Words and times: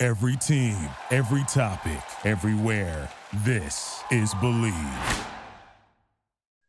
Every 0.00 0.36
team, 0.36 0.76
every 1.10 1.42
topic, 1.48 2.00
everywhere. 2.24 3.10
This 3.44 4.00
is 4.12 4.32
Believe. 4.34 5.26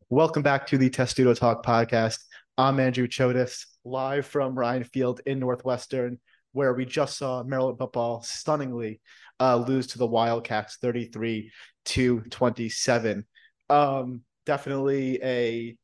Welcome 0.09 0.41
back 0.41 0.65
to 0.65 0.79
the 0.79 0.89
Testudo 0.89 1.35
Talk 1.35 1.63
podcast. 1.63 2.23
I'm 2.57 2.79
Andrew 2.79 3.07
Chodes, 3.07 3.67
live 3.85 4.25
from 4.25 4.57
Ryan 4.57 4.83
Field 4.83 5.21
in 5.27 5.37
Northwestern, 5.37 6.19
where 6.53 6.73
we 6.73 6.85
just 6.85 7.19
saw 7.19 7.43
Maryland 7.43 7.77
football 7.77 8.23
stunningly 8.23 8.99
uh, 9.39 9.57
lose 9.57 9.85
to 9.87 9.99
the 9.99 10.07
Wildcats 10.07 10.77
33 10.81 11.51
to 11.85 12.21
27. 12.31 13.27
Um, 13.69 14.21
definitely 14.47 15.19
a 15.21 15.77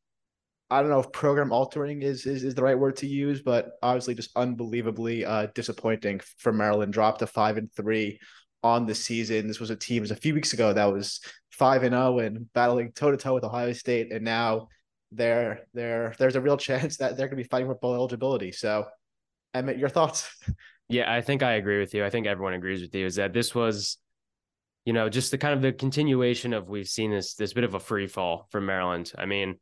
I 0.70 0.82
don't 0.82 0.90
know 0.90 1.00
if 1.00 1.12
program 1.12 1.52
altering 1.52 2.02
is, 2.02 2.26
is 2.26 2.44
is 2.44 2.56
the 2.56 2.64
right 2.64 2.78
word 2.78 2.96
to 2.98 3.08
use, 3.08 3.42
but 3.42 3.74
obviously 3.84 4.16
just 4.16 4.36
unbelievably 4.36 5.24
uh, 5.24 5.48
disappointing 5.54 6.22
for 6.40 6.52
Maryland. 6.52 6.92
Dropped 6.92 7.20
to 7.20 7.28
five 7.28 7.58
and 7.58 7.72
three 7.72 8.20
on 8.64 8.88
the 8.88 8.96
season. 8.96 9.48
This 9.48 9.60
was 9.60 9.70
a 9.70 9.76
team 9.76 10.02
was 10.02 10.12
a 10.12 10.16
few 10.16 10.34
weeks 10.34 10.54
ago 10.54 10.74
that 10.74 10.92
was 10.92 11.22
five 11.52 11.84
and 11.84 11.94
zero 11.94 12.20
and 12.20 12.52
battling 12.54 12.92
toe 12.94 13.12
to 13.12 13.18
toe 13.18 13.36
with 13.36 13.44
Ohio 13.44 13.74
State, 13.74 14.12
and 14.12 14.26
now 14.26 14.70
they're 15.12 15.68
they're 15.74 16.16
there's 16.18 16.36
a 16.36 16.42
real 16.42 16.58
chance 16.70 16.98
that 16.98 17.16
they're 17.16 17.28
going 17.28 17.38
to 17.38 17.44
be 17.44 17.50
fighting 17.50 17.68
for 17.68 17.76
bowl 17.76 17.94
eligibility. 17.94 18.52
So, 18.52 18.86
Emmett, 19.54 19.78
your 19.78 19.90
thoughts? 19.90 20.30
Yeah, 20.88 21.12
I 21.12 21.22
think 21.22 21.42
I 21.42 21.54
agree 21.54 21.80
with 21.80 21.94
you. 21.94 22.06
I 22.06 22.10
think 22.10 22.28
everyone 22.28 22.54
agrees 22.54 22.82
with 22.82 22.94
you. 22.94 23.06
Is 23.06 23.16
that 23.16 23.34
this 23.34 23.56
was, 23.56 23.98
you 24.86 24.94
know, 24.94 25.10
just 25.10 25.32
the 25.32 25.38
kind 25.38 25.54
of 25.54 25.62
the 25.62 25.74
continuation 25.74 26.54
of 26.54 26.70
we've 26.70 26.88
seen 26.88 27.12
this 27.12 27.36
this 27.36 27.54
bit 27.54 27.64
of 27.64 27.74
a 27.74 27.80
free 27.80 28.08
fall 28.08 28.48
from 28.52 28.66
Maryland. 28.66 29.12
I 29.18 29.26
mean, 29.26 29.60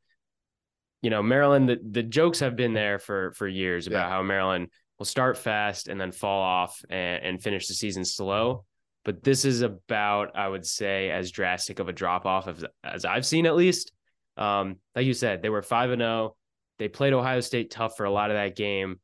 you 1.03 1.11
know, 1.11 1.21
Maryland, 1.21 1.69
the, 1.69 1.79
the 1.91 2.01
jokes 2.01 2.39
have 2.39 2.55
been 2.55 2.73
there 2.73 2.97
for 2.97 3.31
for 3.33 3.47
years 3.47 3.85
about 3.85 4.07
yeah. 4.07 4.09
how 4.09 4.23
Maryland 4.23 4.69
will 4.97 5.05
start 5.05 5.37
fast 5.37 5.87
and 5.87 6.01
then 6.01 6.11
fall 6.11 6.41
off 6.41 6.83
and, 6.89 7.23
and 7.23 7.43
finish 7.43 7.67
the 7.67 7.75
season 7.75 8.03
slow. 8.03 8.65
But 9.05 9.21
this 9.21 9.43
is 9.43 9.61
about, 9.61 10.35
I 10.35 10.47
would 10.47 10.65
say, 10.65 11.11
as 11.11 11.29
drastic 11.29 11.79
of 11.79 11.89
a 11.89 11.93
drop 11.93 12.25
off 12.25 12.47
as, 12.47 12.65
as 12.83 13.05
I've 13.05 13.25
seen 13.25 13.45
at 13.45 13.55
least. 13.55 13.91
Um, 14.37 14.77
like 14.95 15.05
you 15.05 15.13
said, 15.13 15.41
they 15.41 15.49
were 15.49 15.61
five 15.61 15.91
and 15.91 15.99
zero. 15.99 16.09
Oh. 16.09 16.35
They 16.79 16.87
played 16.87 17.13
Ohio 17.13 17.41
State 17.41 17.69
tough 17.69 17.97
for 17.97 18.05
a 18.05 18.11
lot 18.11 18.31
of 18.31 18.37
that 18.37 18.55
game 18.55 18.99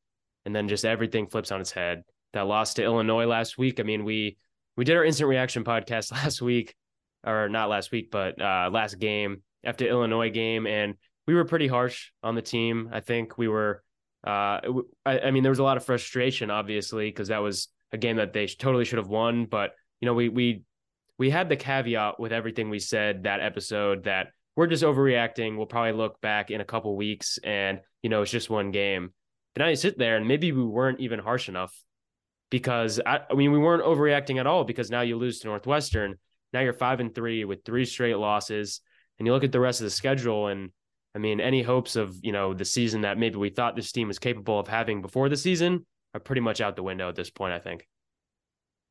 and 0.46 0.56
then 0.56 0.68
just 0.68 0.86
everything 0.86 1.28
flips 1.28 1.52
on 1.52 1.62
its 1.62 1.72
head. 1.72 2.04
That 2.34 2.48
loss 2.48 2.76
to 2.76 2.84
Illinois 2.84 3.26
last 3.26 3.58
week. 3.58 3.80
I 3.80 3.84
mean, 3.84 4.06
we 4.06 4.38
we 4.78 4.86
did 4.86 4.96
our 4.96 5.04
instant 5.04 5.30
reaction 5.30 5.64
podcast 5.64 6.12
last 6.24 6.42
week, 6.42 6.76
or 7.26 7.50
not 7.50 7.70
last 7.70 7.92
week, 7.92 8.10
but 8.10 8.42
uh, 8.42 8.70
last 8.72 9.00
game 9.00 9.44
after 9.64 9.86
Illinois 9.86 10.30
game, 10.30 10.66
and 10.66 10.96
we 11.30 11.36
were 11.36 11.46
pretty 11.46 11.68
harsh 11.68 12.10
on 12.24 12.34
the 12.34 12.42
team. 12.42 12.90
I 12.92 13.02
think 13.02 13.38
we 13.38 13.48
were. 13.48 13.84
Uh, 14.26 14.82
I, 15.06 15.20
I 15.26 15.32
mean, 15.32 15.44
there 15.44 15.52
was 15.52 15.60
a 15.60 15.64
lot 15.64 15.78
of 15.78 15.86
frustration, 15.86 16.50
obviously, 16.50 17.08
because 17.08 17.28
that 17.28 17.44
was 17.44 17.68
a 17.92 18.00
game 18.00 18.16
that 18.16 18.34
they 18.34 18.48
totally 18.48 18.84
should 18.84 18.98
have 18.98 19.10
won. 19.10 19.46
But 19.46 19.76
you 20.02 20.08
know, 20.08 20.16
we 20.16 20.30
we 20.30 20.64
we 21.20 21.30
had 21.30 21.48
the 21.48 21.56
caveat 21.56 22.20
with 22.20 22.34
everything 22.34 22.72
we 22.72 22.80
said 22.80 23.26
that 23.26 23.42
episode 23.42 24.06
that 24.06 24.30
we're 24.56 24.66
just 24.66 24.82
overreacting. 24.84 25.56
We'll 25.56 25.68
probably 25.68 25.92
look 25.92 26.20
back 26.20 26.50
in 26.50 26.62
a 26.62 26.66
couple 26.66 26.98
weeks, 26.98 27.38
and 27.44 27.80
you 28.02 28.10
know, 28.10 28.24
it's 28.24 28.32
just 28.32 28.50
one 28.50 28.72
game. 28.72 29.14
But 29.54 29.62
now 29.62 29.70
you 29.70 29.76
sit 29.76 30.00
there 30.00 30.18
and 30.18 30.28
maybe 30.28 30.52
we 30.52 30.66
weren't 30.66 31.00
even 31.00 31.20
harsh 31.20 31.48
enough 31.48 31.80
because 32.50 33.00
I, 33.06 33.20
I 33.30 33.36
mean 33.36 33.52
we 33.52 33.60
weren't 33.60 33.84
overreacting 33.84 34.40
at 34.40 34.48
all 34.48 34.64
because 34.64 34.90
now 34.90 35.02
you 35.02 35.16
lose 35.16 35.42
to 35.42 35.48
Northwestern. 35.48 36.16
Now 36.54 36.62
you're 36.62 36.74
five 36.74 37.00
and 37.02 37.14
three 37.14 37.46
with 37.46 37.64
three 37.64 37.86
straight 37.86 38.18
losses, 38.18 38.82
and 39.20 39.28
you 39.28 39.32
look 39.32 39.44
at 39.44 39.52
the 39.52 39.60
rest 39.60 39.80
of 39.80 39.86
the 39.86 39.92
schedule 39.92 40.48
and 40.48 40.72
I 41.16 41.20
mean 41.20 41.40
any 41.42 41.62
hopes 41.62 41.96
of 41.96 42.16
you 42.22 42.32
know 42.32 42.54
the 42.54 42.66
season 42.66 43.02
that 43.02 43.18
maybe 43.18 43.38
we 43.38 43.50
thought 43.50 43.76
this 43.76 43.92
team 43.92 44.08
was 44.08 44.20
capable 44.20 44.60
of 44.60 44.68
having 44.68 45.02
before 45.02 45.30
the 45.30 45.38
season 45.38 45.86
are 46.14 46.20
pretty 46.20 46.42
much 46.42 46.62
out 46.62 46.76
the 46.76 46.84
window 46.84 47.10
at 47.10 47.16
this 47.16 47.30
point. 47.30 47.54
I 47.54 47.60
think. 47.60 47.88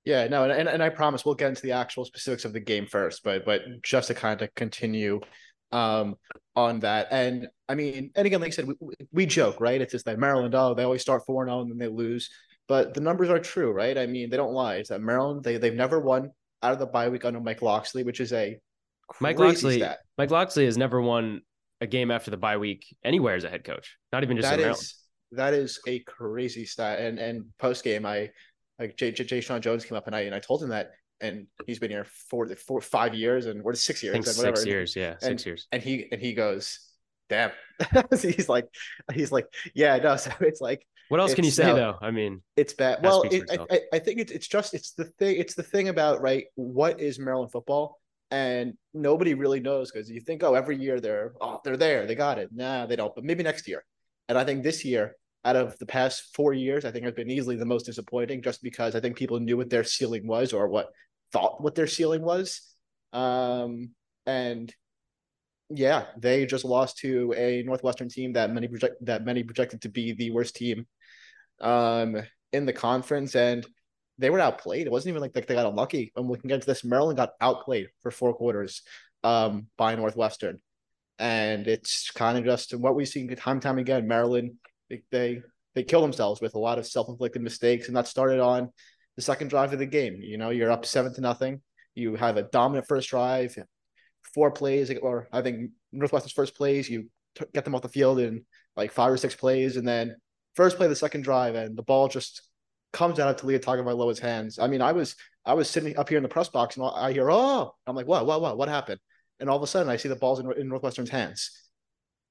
Yeah, 0.05 0.27
no, 0.29 0.45
and, 0.45 0.69
and 0.69 0.83
I 0.83 0.89
promise 0.89 1.25
we'll 1.25 1.35
get 1.35 1.49
into 1.49 1.61
the 1.61 1.73
actual 1.73 2.05
specifics 2.05 2.47
of 2.47 2.55
the 2.55 2.61
game 2.61 2.87
first, 2.87 3.23
but 3.23 3.45
but 3.45 3.63
just 3.83 4.09
to 4.09 4.15
kind 4.15 4.41
of 4.41 4.55
continue 4.55 5.21
um, 5.73 6.17
on 6.57 6.81
that. 6.81 7.09
And 7.11 7.49
I 7.69 7.75
mean, 7.75 8.11
and 8.15 8.27
again, 8.27 8.41
like 8.41 8.49
I 8.49 8.51
said, 8.51 8.69
we, 8.69 8.75
we 9.13 9.27
joke, 9.27 9.61
right? 9.61 9.81
It's 9.81 9.93
just 9.93 10.07
that 10.07 10.19
Maryland, 10.19 10.55
oh, 10.55 10.75
they 10.75 10.83
always 10.83 11.03
start 11.03 11.25
4 11.27 11.47
0 11.47 11.61
and 11.61 11.71
then 11.71 11.79
they 11.79 11.89
lose. 11.89 12.31
But 12.67 12.95
the 12.95 13.01
numbers 13.01 13.31
are 13.31 13.39
true, 13.39 13.73
right? 13.73 13.97
I 13.97 14.07
mean, 14.07 14.31
they 14.31 14.37
don't 14.37 14.53
lie. 14.53 14.77
It's 14.77 14.91
that 14.91 15.01
Maryland, 15.01 15.43
they, 15.43 15.57
they've 15.57 15.75
never 15.75 16.01
won 16.01 16.31
out 16.63 16.73
of 16.73 16.79
the 16.79 16.87
bye 16.87 17.09
week 17.09 17.25
under 17.25 17.41
Mike 17.41 17.63
Locksley, 17.63 18.03
which 18.03 18.21
is 18.21 18.33
a 18.33 18.59
Mike. 19.21 19.39
Stat. 19.39 19.99
Mike 20.19 20.31
Locksley 20.31 20.67
has 20.67 20.77
never 20.77 21.01
won 21.01 21.41
a 21.81 21.87
game 21.87 22.11
after 22.11 22.31
the 22.31 22.37
bye 22.37 22.57
week 22.57 22.85
anywhere 23.05 23.35
as 23.35 23.45
a 23.45 23.51
head 23.51 23.65
coach, 23.65 23.97
not 24.13 24.23
even 24.23 24.37
just 24.37 24.49
that. 24.49 24.61
Is, 24.61 24.95
that 25.33 25.55
is 25.55 25.81
a 25.87 26.01
crazy 26.01 26.65
stat. 26.65 27.01
And 27.01 27.19
and 27.19 27.45
post 27.59 27.85
game, 27.85 28.07
I 28.07 28.31
like 28.79 28.97
Jay, 28.97 29.13
Jay, 29.13 29.25
Jeshaun 29.25 29.61
Jones 29.61 29.85
came 29.85 29.97
up 29.97 30.07
and 30.07 30.17
I 30.17 30.21
and 30.21 30.35
I 30.35 30.39
told 30.39 30.63
him 30.63 30.71
that 30.71 30.93
and 31.21 31.47
he's 31.67 31.79
been 31.79 31.91
here 31.91 32.07
for 32.31 32.47
the 32.47 32.57
four 32.57 32.81
five 32.81 33.15
years 33.15 33.47
and 33.47 33.63
we're 33.63 33.75
six 33.75 34.03
years 34.03 34.25
six 34.25 34.39
whatever. 34.39 34.65
years 34.67 34.95
yeah 34.95 35.13
and, 35.23 35.23
six 35.23 35.47
years. 35.47 35.67
and 35.73 35.83
he 35.83 36.07
and 36.13 36.21
he 36.21 36.33
goes 36.35 36.81
damn. 37.29 37.51
He's 38.21 38.49
like 38.49 38.67
he's 39.13 39.31
like 39.31 39.47
yeah 39.75 39.97
no 39.99 40.17
so 40.17 40.31
it's 40.41 40.61
like 40.61 40.87
what 41.09 41.21
else 41.21 41.35
can 41.35 41.45
you 41.45 41.51
say 41.51 41.67
no, 41.67 41.75
though? 41.75 41.99
I 42.01 42.11
mean 42.11 42.43
it's 42.57 42.73
bad. 42.73 43.03
well 43.03 43.23
it, 43.23 43.45
I, 43.71 43.81
I 43.93 43.99
think 43.99 44.21
it's, 44.21 44.33
it's 44.33 44.49
just 44.49 44.75
it's 44.75 44.93
the 44.93 45.05
thing 45.05 45.37
it's 45.39 45.55
the 45.55 45.63
thing 45.63 45.89
about 45.89 46.21
right 46.21 46.47
what 46.55 47.01
is 47.01 47.19
maryland 47.19 47.53
football 47.53 48.01
and 48.31 48.75
nobody 48.93 49.35
really 49.35 49.61
knows 49.61 49.91
because 49.91 50.11
you 50.11 50.21
think 50.21 50.43
oh 50.43 50.55
every 50.55 50.77
year 50.77 51.01
they're 51.01 51.33
oh 51.41 51.61
they're 51.65 51.77
there 51.77 52.07
they 52.07 52.15
got 52.15 52.39
it. 52.39 52.51
Nah 52.53 52.87
they 52.87 52.97
don't 52.97 53.15
but 53.15 53.25
maybe 53.25 53.43
next 53.43 53.69
year. 53.69 53.85
And 54.29 54.37
i 54.37 54.45
think 54.45 54.63
this 54.63 54.85
year 54.85 55.17
out 55.45 55.57
of 55.57 55.79
the 55.79 55.87
past 55.87 56.35
four 56.35 56.53
years, 56.53 56.85
I 56.85 56.91
think 56.91 57.05
has 57.05 57.15
been 57.15 57.31
easily 57.31 57.57
the 57.57 57.65
most 57.65 57.87
disappointing 57.87 58.43
just 58.43 58.63
because 58.63 58.95
I 58.95 59.01
think 59.01 59.17
people 59.17 59.41
knew 59.41 59.57
what 59.57 59.71
their 59.71 59.85
ceiling 59.85 60.27
was 60.27 60.53
or 60.53 60.69
what 60.69 60.91
thought 61.33 61.63
what 61.63 61.75
their 61.75 61.87
ceiling 61.87 62.23
was. 62.23 62.61
Um, 63.13 63.91
and 64.27 64.75
yeah, 65.71 66.07
they 66.19 66.45
just 66.47 66.65
lost 66.65 66.99
to 66.99 67.33
a 67.37 67.63
Northwestern 67.63 68.09
team 68.09 68.33
that 68.35 68.51
many 68.51 68.69
project 68.69 68.97
that 69.07 69.25
many 69.25 69.43
projected 69.43 69.83
to 69.83 69.89
be 69.89 70.13
the 70.13 70.31
worst 70.33 70.57
team 70.57 70.87
um, 71.61 72.17
in 72.53 72.67
the 72.67 72.73
conference, 72.73 73.35
and 73.35 73.67
they 74.19 74.31
were 74.31 74.41
outplayed. 74.41 74.87
It 74.87 74.93
wasn't 74.93 75.11
even 75.11 75.23
like, 75.23 75.33
they 75.33 75.55
got 75.55 75.67
unlucky. 75.67 76.13
I'm 76.17 76.29
looking 76.29 76.51
into 76.51 76.67
this. 76.67 76.85
Maryland 76.85 77.17
got 77.17 77.31
outplayed 77.41 77.89
for 78.03 78.11
four 78.11 78.35
quarters 78.35 78.83
um, 79.25 79.69
by 79.77 79.95
Northwestern, 79.95 80.61
and 81.19 81.67
it's 81.67 82.11
kind 82.11 82.37
of 82.39 82.45
just 82.45 82.77
what 82.77 82.95
we 82.95 83.05
see 83.05 83.27
time 83.29 83.57
and 83.57 83.63
time 83.63 83.79
again. 83.79 84.07
Maryland 84.07 84.53
they, 84.91 85.03
they 85.11 85.43
they 85.75 85.83
kill 85.83 86.01
themselves 86.01 86.41
with 86.41 86.55
a 86.55 86.59
lot 86.59 86.79
of 86.79 86.87
self 86.87 87.09
inflicted 87.09 87.43
mistakes, 87.43 87.89
and 87.89 87.97
that 87.97 88.07
started 88.07 88.41
on 88.41 88.71
the 89.17 89.23
second 89.23 89.49
drive 89.49 89.73
of 89.73 89.79
the 89.79 89.87
game. 89.87 90.19
You 90.21 90.39
know, 90.39 90.51
you're 90.51 90.71
up 90.71 90.87
seven 90.87 91.15
to 91.15 91.21
nothing. 91.21 91.61
You 91.95 92.17
have 92.17 92.37
a 92.37 92.43
dominant 92.43 92.87
first 92.87 93.11
drive, 93.11 93.57
four 94.35 94.51
plays, 94.51 94.93
or 95.03 95.29
I 95.33 95.43
think 95.43 95.71
Northwestern's 95.93 96.33
first 96.33 96.57
plays. 96.57 96.89
You 96.89 97.09
t- 97.37 97.47
get 97.53 97.65
them 97.65 97.75
off 97.75 97.83
the 97.83 97.89
field 97.89 98.19
in 98.19 98.45
like 98.77 98.93
five 98.93 99.11
or 99.13 99.17
six 99.17 99.35
plays, 99.35 99.77
and 99.77 99.87
then 99.87 100.17
first 100.55 100.77
play 100.77 100.89
the 100.89 100.97
second 100.97 101.23
drive, 101.23 101.55
and 101.55 101.77
the 101.77 101.83
ball 101.83 102.09
just 102.09 102.43
comes 102.93 103.19
out 103.19 103.43
of 103.43 103.49
about 103.49 103.61
Tagovailoa's 103.61 104.19
hands. 104.19 104.59
I 104.59 104.67
mean, 104.67 104.83
I 104.83 104.93
was 104.93 105.17
I 105.45 105.55
was 105.55 105.69
sitting 105.69 105.97
up 105.97 106.09
here 106.09 106.19
in 106.19 106.23
the 106.23 106.29
press 106.29 106.49
box, 106.49 106.77
and 106.77 106.87
I 106.87 107.13
hear, 107.13 107.31
"Oh!" 107.31 107.75
I'm 107.87 107.97
like, 107.97 108.07
"What? 108.07 108.27
What? 108.27 108.41
What? 108.41 108.59
What 108.59 108.69
happened?" 108.69 109.01
And 109.41 109.49
all 109.49 109.57
of 109.57 109.63
a 109.63 109.67
sudden, 109.67 109.91
I 109.91 109.97
see 109.97 110.09
the 110.09 110.17
balls 110.17 110.41
in, 110.41 110.53
in 110.53 110.69
Northwestern's 110.69 111.11
hands. 111.11 111.51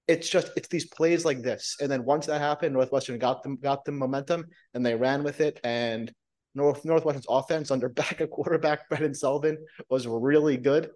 It's 0.08 0.30
just 0.30 0.52
it's 0.56 0.68
these 0.70 0.88
plays 0.88 1.26
like 1.26 1.42
this, 1.42 1.78
and 1.82 1.92
then 1.92 2.06
once 2.06 2.26
that 2.28 2.42
happened, 2.42 2.74
Northwestern 2.74 3.20
got 3.20 3.44
them 3.44 3.58
got 3.58 3.86
the 3.86 3.92
momentum, 3.92 4.46
and 4.74 4.86
they 4.86 4.96
ran 4.96 5.24
with 5.24 5.42
it, 5.42 5.60
and 5.64 6.12
North 6.56 6.86
Northwestern's 6.86 7.28
offense 7.30 7.72
under 7.72 7.90
backup 8.02 8.30
quarterback 8.30 8.90
Brendan 8.90 9.14
Sullivan 9.14 9.58
was 9.90 10.08
really 10.08 10.58
good. 10.58 10.90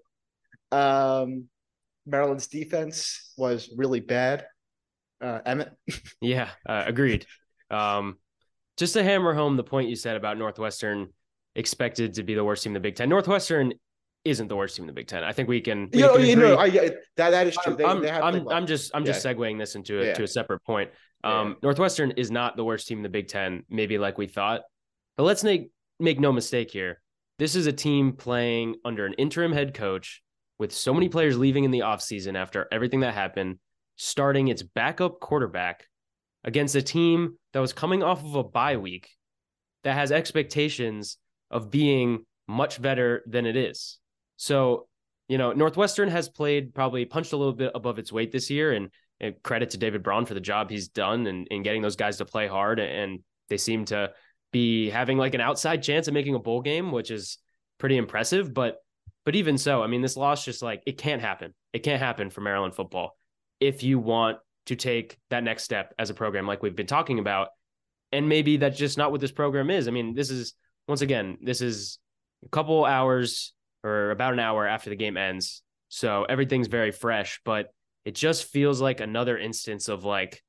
Um, 0.72 1.46
Maryland's 2.06 2.48
defense 2.48 3.34
was 3.38 3.70
really 3.76 4.00
bad. 4.00 4.46
Uh, 5.22 5.40
Emmett. 5.46 5.72
yeah, 6.22 6.50
uh, 6.68 6.84
agreed. 6.88 7.26
Um, 7.70 8.18
just 8.82 8.94
to 8.94 9.04
hammer 9.04 9.32
home 9.32 9.58
the 9.58 9.64
point 9.64 9.90
you 9.90 9.96
said 9.96 10.16
about 10.16 10.40
Northwestern 10.40 11.10
expected 11.56 12.16
to 12.16 12.24
be 12.24 12.34
the 12.34 12.44
worst 12.44 12.64
team 12.64 12.72
in 12.72 12.74
the 12.74 12.80
Big 12.80 12.96
Ten. 12.96 13.10
Northwestern 13.10 13.74
isn't 14.26 14.48
the 14.48 14.56
worst 14.56 14.76
team 14.76 14.86
in 14.86 14.88
the 14.88 14.94
Big 14.94 15.06
Ten. 15.06 15.24
I 15.24 15.34
think 15.34 15.48
we 15.48 15.62
can. 15.62 15.88
We 15.94 16.00
you 16.00 16.06
know, 16.08 16.16
can 16.16 16.26
you 16.26 16.36
know, 16.36 16.58
I, 16.58 16.70
that 16.72 17.02
that 17.16 17.46
is 17.46 17.56
true. 17.58 17.76
They, 17.76 17.86
I'm, 17.86 18.02
they 18.02 18.10
I'm, 18.10 18.48
I'm, 18.50 18.66
just 18.66 18.90
I'm 18.96 19.06
yeah. 19.06 19.12
just 19.12 19.24
segueing 19.24 19.60
this 19.60 19.76
into 19.76 20.02
a, 20.02 20.06
yeah. 20.08 20.14
to 20.16 20.24
a 20.24 20.28
separate 20.28 20.64
point. 20.64 20.90
Um, 21.24 21.50
yeah. 21.50 21.54
Northwestern 21.62 22.10
is 22.12 22.32
not 22.32 22.58
the 22.58 22.64
worst 22.64 22.88
team 22.88 22.98
in 22.98 23.04
the 23.04 23.10
Big 23.10 23.28
Ten, 23.28 23.66
maybe 23.70 24.00
like 24.00 24.18
we 24.18 24.26
thought. 24.26 24.62
But 25.16 25.26
let's 25.26 25.44
make 25.44 25.70
make 26.00 26.20
no 26.20 26.32
mistake 26.32 26.72
here. 26.72 27.00
This 27.38 27.56
is 27.56 27.68
a 27.68 27.72
team 27.72 28.14
playing 28.14 28.78
under 28.84 29.06
an 29.06 29.14
interim 29.14 29.54
head 29.54 29.76
coach 29.76 30.24
with 30.58 30.74
so 30.74 30.92
many 30.92 31.08
players 31.08 31.38
leaving 31.38 31.66
in 31.66 31.72
the 31.72 31.82
offseason 31.82 32.36
after 32.36 32.68
everything 32.72 33.02
that 33.02 33.14
happened, 33.14 33.60
starting 33.96 34.48
its 34.48 34.64
backup 34.64 35.20
quarterback 35.20 35.86
against 36.44 36.76
a 36.76 36.82
team 36.82 37.38
that 37.54 37.60
was 37.60 37.74
coming 37.74 38.04
off 38.04 38.24
of 38.24 38.36
a 38.36 38.44
bye 38.44 38.78
week 38.78 39.10
that 39.84 39.94
has 39.94 40.12
expectations 40.12 41.18
of 41.50 41.70
being 41.70 42.26
much 42.48 42.82
better 42.82 43.24
than 43.28 43.46
it 43.46 43.56
is. 43.56 44.00
So, 44.38 44.88
you 45.28 45.38
know, 45.38 45.54
Northwestern 45.54 46.10
has 46.10 46.30
played 46.30 46.74
probably 46.74 47.06
punched 47.06 47.34
a 47.34 47.38
little 47.38 47.54
bit 47.54 47.72
above 47.76 48.00
its 48.00 48.12
weight 48.12 48.32
this 48.32 48.50
year. 48.50 48.72
And, 48.74 48.90
and 49.20 49.36
credit 49.44 49.70
to 49.70 49.78
David 49.78 50.04
Braun 50.04 50.26
for 50.26 50.34
the 50.34 50.42
job 50.42 50.70
he's 50.70 50.88
done 50.90 51.28
and 51.28 51.48
in 51.50 51.62
getting 51.62 51.82
those 51.82 51.96
guys 51.96 52.18
to 52.18 52.26
play 52.26 52.48
hard. 52.48 52.80
And 52.80 53.20
they 53.50 53.58
seem 53.58 53.86
to 53.86 54.12
be 54.52 54.90
having 54.90 55.18
like 55.18 55.36
an 55.36 55.42
outside 55.42 55.84
chance 55.84 56.08
of 56.08 56.14
making 56.14 56.36
a 56.36 56.40
bowl 56.40 56.62
game, 56.62 56.92
which 56.92 57.12
is 57.12 57.38
pretty 57.78 57.98
impressive. 57.98 58.54
But 58.54 58.78
but 59.24 59.36
even 59.36 59.58
so, 59.60 59.84
I 59.84 59.88
mean, 59.88 60.02
this 60.02 60.18
loss 60.18 60.44
just 60.44 60.64
like 60.64 60.82
it 60.88 60.98
can't 60.98 61.22
happen. 61.22 61.54
It 61.72 61.80
can't 61.80 62.02
happen 62.02 62.32
for 62.32 62.42
Maryland 62.42 62.74
football 62.74 63.16
if 63.60 63.84
you 63.84 64.00
want 64.00 64.40
to 64.68 64.76
take 64.76 65.18
that 65.30 65.44
next 65.44 65.64
step 65.64 65.94
as 65.98 66.10
a 66.10 66.14
program, 66.14 66.48
like 66.48 66.62
we've 66.62 66.76
been 66.76 66.88
talking 66.88 67.20
about. 67.20 67.50
And 68.12 68.28
maybe 68.28 68.58
that's 68.58 68.78
just 68.78 68.98
not 68.98 69.12
what 69.12 69.22
this 69.22 69.32
program 69.32 69.70
is. 69.70 69.88
I 69.88 69.92
mean, 69.92 70.14
this 70.14 70.30
is 70.30 70.54
once 70.88 71.02
again, 71.02 71.38
this 71.42 71.62
is 71.62 72.00
a 72.46 72.50
couple 72.50 72.86
hours 72.86 73.54
or 73.84 74.12
about 74.12 74.34
an 74.34 74.40
hour 74.40 74.68
after 74.68 74.90
the 74.90 74.96
game 74.96 75.18
ends. 75.18 75.64
So 75.90 76.24
everything's 76.24 76.68
very 76.68 76.92
fresh, 76.92 77.40
but 77.46 77.74
it 78.06 78.16
just 78.16 78.46
feels 78.46 78.82
like 78.82 79.00
another 79.00 79.38
instance 79.38 79.88
of 79.88 80.04
like 80.04 80.44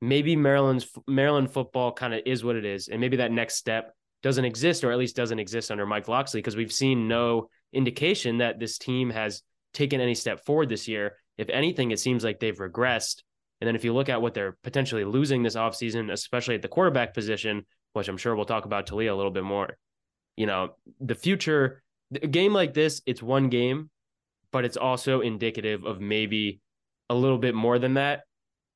maybe 0.00 0.36
Maryland's 0.36 0.88
Maryland 1.06 1.50
football 1.50 1.92
kind 1.92 2.14
of 2.14 2.22
is 2.26 2.44
what 2.44 2.56
it 2.56 2.64
is. 2.64 2.88
And 2.88 3.00
maybe 3.00 3.18
that 3.18 3.32
next 3.32 3.56
step 3.56 3.94
doesn't 4.22 4.44
exist, 4.44 4.84
or 4.84 4.92
at 4.92 4.98
least 4.98 5.16
doesn't 5.16 5.38
exist 5.38 5.70
under 5.70 5.86
Mike 5.86 6.08
Locksley, 6.08 6.38
because 6.38 6.56
we've 6.56 6.72
seen 6.72 7.08
no 7.08 7.48
indication 7.72 8.38
that 8.38 8.58
this 8.58 8.78
team 8.78 9.10
has 9.10 9.42
taken 9.72 10.00
any 10.00 10.14
step 10.14 10.44
forward 10.44 10.68
this 10.68 10.88
year. 10.88 11.16
If 11.38 11.48
anything, 11.48 11.90
it 11.90 12.00
seems 12.00 12.24
like 12.24 12.40
they've 12.40 12.56
regressed. 12.56 13.22
And 13.60 13.68
then 13.68 13.76
if 13.76 13.84
you 13.84 13.92
look 13.92 14.08
at 14.08 14.22
what 14.22 14.34
they're 14.34 14.56
potentially 14.62 15.04
losing 15.04 15.42
this 15.42 15.56
offseason, 15.56 16.10
especially 16.10 16.54
at 16.54 16.62
the 16.62 16.68
quarterback 16.68 17.12
position, 17.12 17.66
which 17.92 18.08
I'm 18.08 18.16
sure 18.16 18.34
we'll 18.34 18.44
talk 18.46 18.64
about 18.64 18.86
Taulia 18.86 19.12
a 19.12 19.14
little 19.14 19.30
bit 19.30 19.44
more, 19.44 19.76
you 20.36 20.46
know, 20.46 20.76
the 21.00 21.14
future, 21.14 21.82
a 22.14 22.26
game 22.26 22.54
like 22.54 22.72
this, 22.72 23.02
it's 23.06 23.22
one 23.22 23.48
game, 23.48 23.90
but 24.50 24.64
it's 24.64 24.76
also 24.76 25.20
indicative 25.20 25.84
of 25.84 26.00
maybe 26.00 26.60
a 27.10 27.14
little 27.14 27.38
bit 27.38 27.54
more 27.54 27.78
than 27.78 27.94
that 27.94 28.22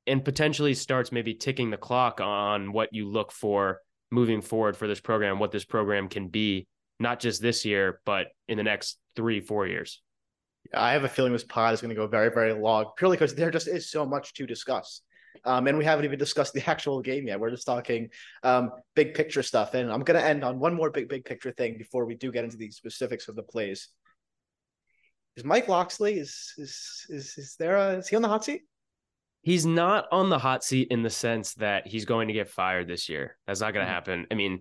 and 0.07 0.25
potentially 0.25 0.75
starts 0.75 1.13
maybe 1.13 1.35
ticking 1.35 1.71
the 1.71 1.77
clock 1.77 2.21
on 2.21 2.73
what 2.73 2.93
you 2.93 3.09
look 3.09 3.33
for 3.33 3.81
moving 4.11 4.43
forward 4.43 4.77
for 4.77 4.87
this 4.87 5.01
program, 5.01 5.39
what 5.39 5.51
this 5.51 5.65
program 5.65 6.09
can 6.09 6.29
be, 6.29 6.67
not 7.01 7.21
just 7.21 7.41
this 7.41 7.65
year, 7.65 8.01
but 8.05 8.29
in 8.49 8.57
the 8.57 8.63
next 8.63 8.99
three, 9.17 9.41
four 9.41 9.67
years. 9.67 10.03
I 10.73 10.93
have 10.93 11.05
a 11.05 11.09
feeling 11.09 11.33
this 11.33 11.45
pod 11.45 11.75
is 11.75 11.81
going 11.81 11.91
to 11.91 11.95
go 11.95 12.07
very, 12.07 12.31
very 12.31 12.53
long, 12.53 12.93
purely 12.97 13.17
because 13.17 13.35
there 13.35 13.51
just 13.51 13.69
is 13.69 13.91
so 13.91 14.07
much 14.07 14.33
to 14.35 14.47
discuss. 14.47 15.03
Um, 15.45 15.67
and 15.67 15.77
we 15.77 15.85
haven't 15.85 16.05
even 16.05 16.19
discussed 16.19 16.55
the 16.55 16.63
actual 16.71 17.03
game 17.03 17.27
yet. 17.27 17.39
We're 17.39 17.51
just 17.51 17.67
talking 17.67 18.11
um, 18.43 18.73
big 18.95 19.15
picture 19.15 19.43
stuff. 19.43 19.75
And 19.75 19.93
I'm 19.93 20.03
going 20.03 20.19
to 20.19 20.27
end 20.27 20.45
on 20.45 20.59
one 20.59 20.75
more 20.75 20.91
big, 20.91 21.09
big 21.09 21.25
picture 21.25 21.53
thing 21.53 21.77
before 21.77 22.07
we 22.07 22.15
do 22.15 22.33
get 22.33 22.45
into 22.45 22.57
the 22.57 22.71
specifics 22.71 23.29
of 23.29 23.37
the 23.37 23.43
plays. 23.43 23.89
Is 25.37 25.45
Mike 25.45 25.67
Locksley 25.67 26.15
is 26.15 26.55
is 26.59 27.07
is 27.09 27.37
is 27.37 27.57
there? 27.59 27.77
A, 27.77 27.97
is 27.97 28.07
he 28.07 28.15
on 28.15 28.23
the 28.23 28.29
hot 28.29 28.45
seat? 28.45 28.63
He's 29.43 29.67
not 29.67 30.07
on 30.13 30.31
the 30.31 30.39
hot 30.39 30.63
seat 30.63 30.89
in 30.91 31.03
the 31.03 31.11
sense 31.11 31.55
that 31.55 31.89
he's 31.89 32.05
going 32.05 32.29
to 32.29 32.35
get 32.35 32.49
fired 32.49 32.87
this 32.87 33.09
year. 33.09 33.37
That's 33.47 33.61
not 33.61 33.75
going 33.75 33.85
to 33.85 33.91
mm-hmm. 33.91 33.95
happen. 33.95 34.27
I 34.31 34.35
mean, 34.37 34.61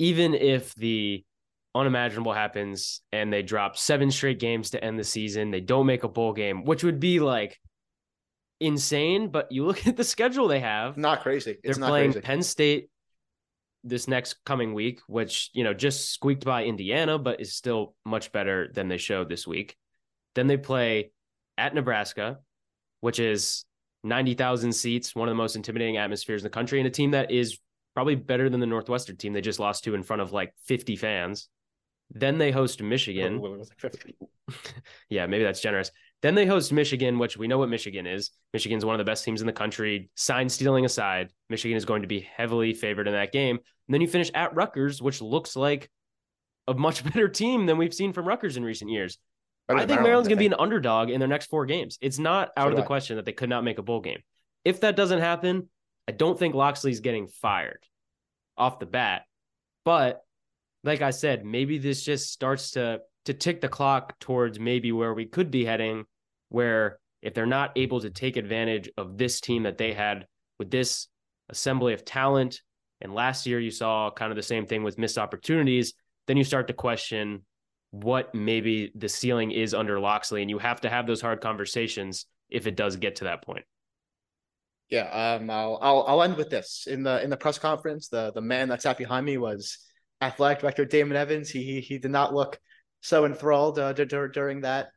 even 0.00 0.34
if 0.34 0.74
the 0.74 1.24
unimaginable 1.74 2.32
happens 2.32 3.02
and 3.12 3.32
they 3.32 3.42
drop 3.42 3.76
seven 3.76 4.10
straight 4.10 4.40
games 4.40 4.70
to 4.70 4.82
end 4.82 4.98
the 4.98 5.04
season, 5.04 5.50
they 5.50 5.60
don't 5.60 5.86
make 5.86 6.04
a 6.04 6.08
bowl 6.08 6.32
game, 6.32 6.64
which 6.64 6.84
would 6.84 7.00
be 7.00 7.20
like 7.20 7.58
insane. 8.60 9.28
But 9.28 9.52
you 9.52 9.66
look 9.66 9.86
at 9.86 9.96
the 9.96 10.04
schedule 10.04 10.48
they 10.48 10.60
have. 10.60 10.96
Not 10.96 11.22
crazy. 11.22 11.58
It's 11.62 11.78
they're 11.78 11.88
playing 11.88 12.12
crazy. 12.12 12.24
Penn 12.24 12.42
State 12.42 12.90
this 13.84 14.08
next 14.08 14.44
coming 14.44 14.74
week, 14.74 15.00
which, 15.06 15.50
you 15.52 15.64
know, 15.64 15.74
just 15.74 16.12
squeaked 16.12 16.44
by 16.44 16.64
Indiana, 16.64 17.18
but 17.18 17.40
is 17.40 17.54
still 17.54 17.94
much 18.04 18.32
better 18.32 18.70
than 18.74 18.88
they 18.88 18.98
showed 18.98 19.28
this 19.28 19.46
week. 19.46 19.76
Then 20.34 20.46
they 20.46 20.56
play 20.56 21.12
at 21.56 21.74
Nebraska, 21.74 22.38
which 23.00 23.18
is 23.18 23.64
90,000 24.04 24.72
seats, 24.72 25.14
one 25.14 25.28
of 25.28 25.32
the 25.32 25.36
most 25.36 25.56
intimidating 25.56 25.96
atmospheres 25.96 26.42
in 26.42 26.44
the 26.44 26.50
country, 26.50 26.80
and 26.80 26.86
a 26.86 26.90
team 26.90 27.12
that 27.12 27.30
is 27.30 27.58
probably 27.94 28.14
better 28.14 28.48
than 28.48 28.60
the 28.60 28.66
Northwestern 28.66 29.16
team 29.16 29.32
they 29.32 29.40
just 29.40 29.58
lost 29.58 29.84
to 29.84 29.94
in 29.94 30.02
front 30.02 30.22
of 30.22 30.32
like 30.32 30.52
50 30.66 30.96
fans. 30.96 31.48
Then 32.10 32.38
they 32.38 32.50
host 32.50 32.82
Michigan. 32.82 33.42
yeah, 35.10 35.26
maybe 35.26 35.44
that's 35.44 35.60
generous. 35.60 35.90
Then 36.22 36.34
they 36.34 36.46
host 36.46 36.72
Michigan, 36.72 37.18
which 37.18 37.36
we 37.36 37.46
know 37.46 37.58
what 37.58 37.68
Michigan 37.68 38.06
is. 38.06 38.30
Michigan's 38.52 38.84
one 38.84 38.94
of 38.94 38.98
the 38.98 39.04
best 39.04 39.24
teams 39.24 39.40
in 39.40 39.46
the 39.46 39.52
country. 39.52 40.10
Sign 40.16 40.48
stealing 40.48 40.84
aside, 40.84 41.32
Michigan 41.48 41.76
is 41.76 41.84
going 41.84 42.02
to 42.02 42.08
be 42.08 42.20
heavily 42.20 42.74
favored 42.74 43.06
in 43.06 43.14
that 43.14 43.30
game. 43.32 43.56
And 43.56 43.94
then 43.94 44.00
you 44.00 44.08
finish 44.08 44.30
at 44.34 44.54
Rutgers, 44.54 45.00
which 45.00 45.20
looks 45.20 45.54
like 45.54 45.90
a 46.66 46.74
much 46.74 47.04
better 47.12 47.28
team 47.28 47.66
than 47.66 47.78
we've 47.78 47.94
seen 47.94 48.12
from 48.12 48.26
Rutgers 48.26 48.56
in 48.56 48.64
recent 48.64 48.90
years. 48.90 49.18
I 49.70 49.84
think 49.84 50.00
Maryland's 50.00 50.28
going 50.28 50.38
to 50.38 50.40
be 50.40 50.46
an 50.46 50.54
underdog 50.58 51.10
in 51.10 51.20
their 51.20 51.28
next 51.28 51.46
four 51.46 51.66
games. 51.66 51.98
It's 52.00 52.18
not 52.18 52.50
out 52.56 52.64
so 52.64 52.70
of 52.70 52.76
the 52.76 52.84
I. 52.84 52.86
question 52.86 53.16
that 53.16 53.26
they 53.26 53.32
could 53.32 53.50
not 53.50 53.64
make 53.64 53.76
a 53.76 53.82
bowl 53.82 54.00
game. 54.00 54.20
If 54.64 54.80
that 54.80 54.96
doesn't 54.96 55.18
happen, 55.20 55.68
I 56.08 56.12
don't 56.12 56.38
think 56.38 56.54
Locksley's 56.54 57.00
getting 57.00 57.28
fired 57.28 57.80
off 58.56 58.78
the 58.78 58.86
bat. 58.86 59.22
But 59.84 60.22
like 60.84 61.02
I 61.02 61.10
said, 61.10 61.44
maybe 61.44 61.78
this 61.78 62.04
just 62.04 62.32
starts 62.32 62.72
to 62.72 63.00
to 63.24 63.34
tick 63.34 63.60
the 63.60 63.68
clock 63.68 64.18
towards 64.20 64.58
maybe 64.58 64.90
where 64.90 65.12
we 65.12 65.26
could 65.26 65.50
be 65.50 65.64
heading, 65.64 66.04
where 66.48 66.98
if 67.20 67.34
they're 67.34 67.46
not 67.46 67.72
able 67.76 68.00
to 68.00 68.10
take 68.10 68.36
advantage 68.36 68.88
of 68.96 69.18
this 69.18 69.40
team 69.40 69.64
that 69.64 69.76
they 69.76 69.92
had 69.92 70.26
with 70.58 70.70
this 70.70 71.08
assembly 71.50 71.92
of 71.92 72.04
talent, 72.04 72.62
and 73.00 73.12
last 73.12 73.46
year 73.46 73.60
you 73.60 73.70
saw 73.70 74.10
kind 74.10 74.32
of 74.32 74.36
the 74.36 74.42
same 74.42 74.66
thing 74.66 74.82
with 74.82 74.98
missed 74.98 75.18
opportunities, 75.18 75.94
then 76.26 76.36
you 76.36 76.44
start 76.44 76.68
to 76.68 76.72
question 76.72 77.44
what 77.90 78.34
maybe 78.34 78.92
the 78.94 79.08
ceiling 79.08 79.50
is 79.50 79.74
under 79.74 79.98
Locksley, 79.98 80.42
and 80.42 80.50
you 80.50 80.58
have 80.58 80.80
to 80.82 80.88
have 80.88 81.06
those 81.06 81.20
hard 81.20 81.40
conversations 81.40 82.26
if 82.48 82.66
it 82.66 82.76
does 82.76 82.96
get 82.96 83.16
to 83.16 83.24
that 83.24 83.42
point. 83.42 83.64
Yeah, 84.90 85.36
um, 85.38 85.50
I'll, 85.50 85.78
I'll 85.82 86.04
I'll 86.08 86.22
end 86.22 86.36
with 86.36 86.48
this 86.48 86.86
in 86.86 87.02
the 87.02 87.22
in 87.22 87.28
the 87.28 87.36
press 87.36 87.58
conference. 87.58 88.08
The 88.08 88.32
the 88.32 88.40
man 88.40 88.68
that 88.68 88.80
sat 88.80 88.96
behind 88.96 89.26
me 89.26 89.36
was 89.36 89.78
athletic 90.20 90.60
director 90.60 90.84
Damon 90.84 91.16
Evans. 91.16 91.50
He 91.50 91.62
he, 91.62 91.80
he 91.80 91.98
did 91.98 92.10
not 92.10 92.34
look 92.34 92.58
so 93.00 93.24
enthralled 93.24 93.78
uh, 93.78 93.92
d- 93.92 94.04
d- 94.04 94.26
during 94.32 94.62
that 94.62 94.88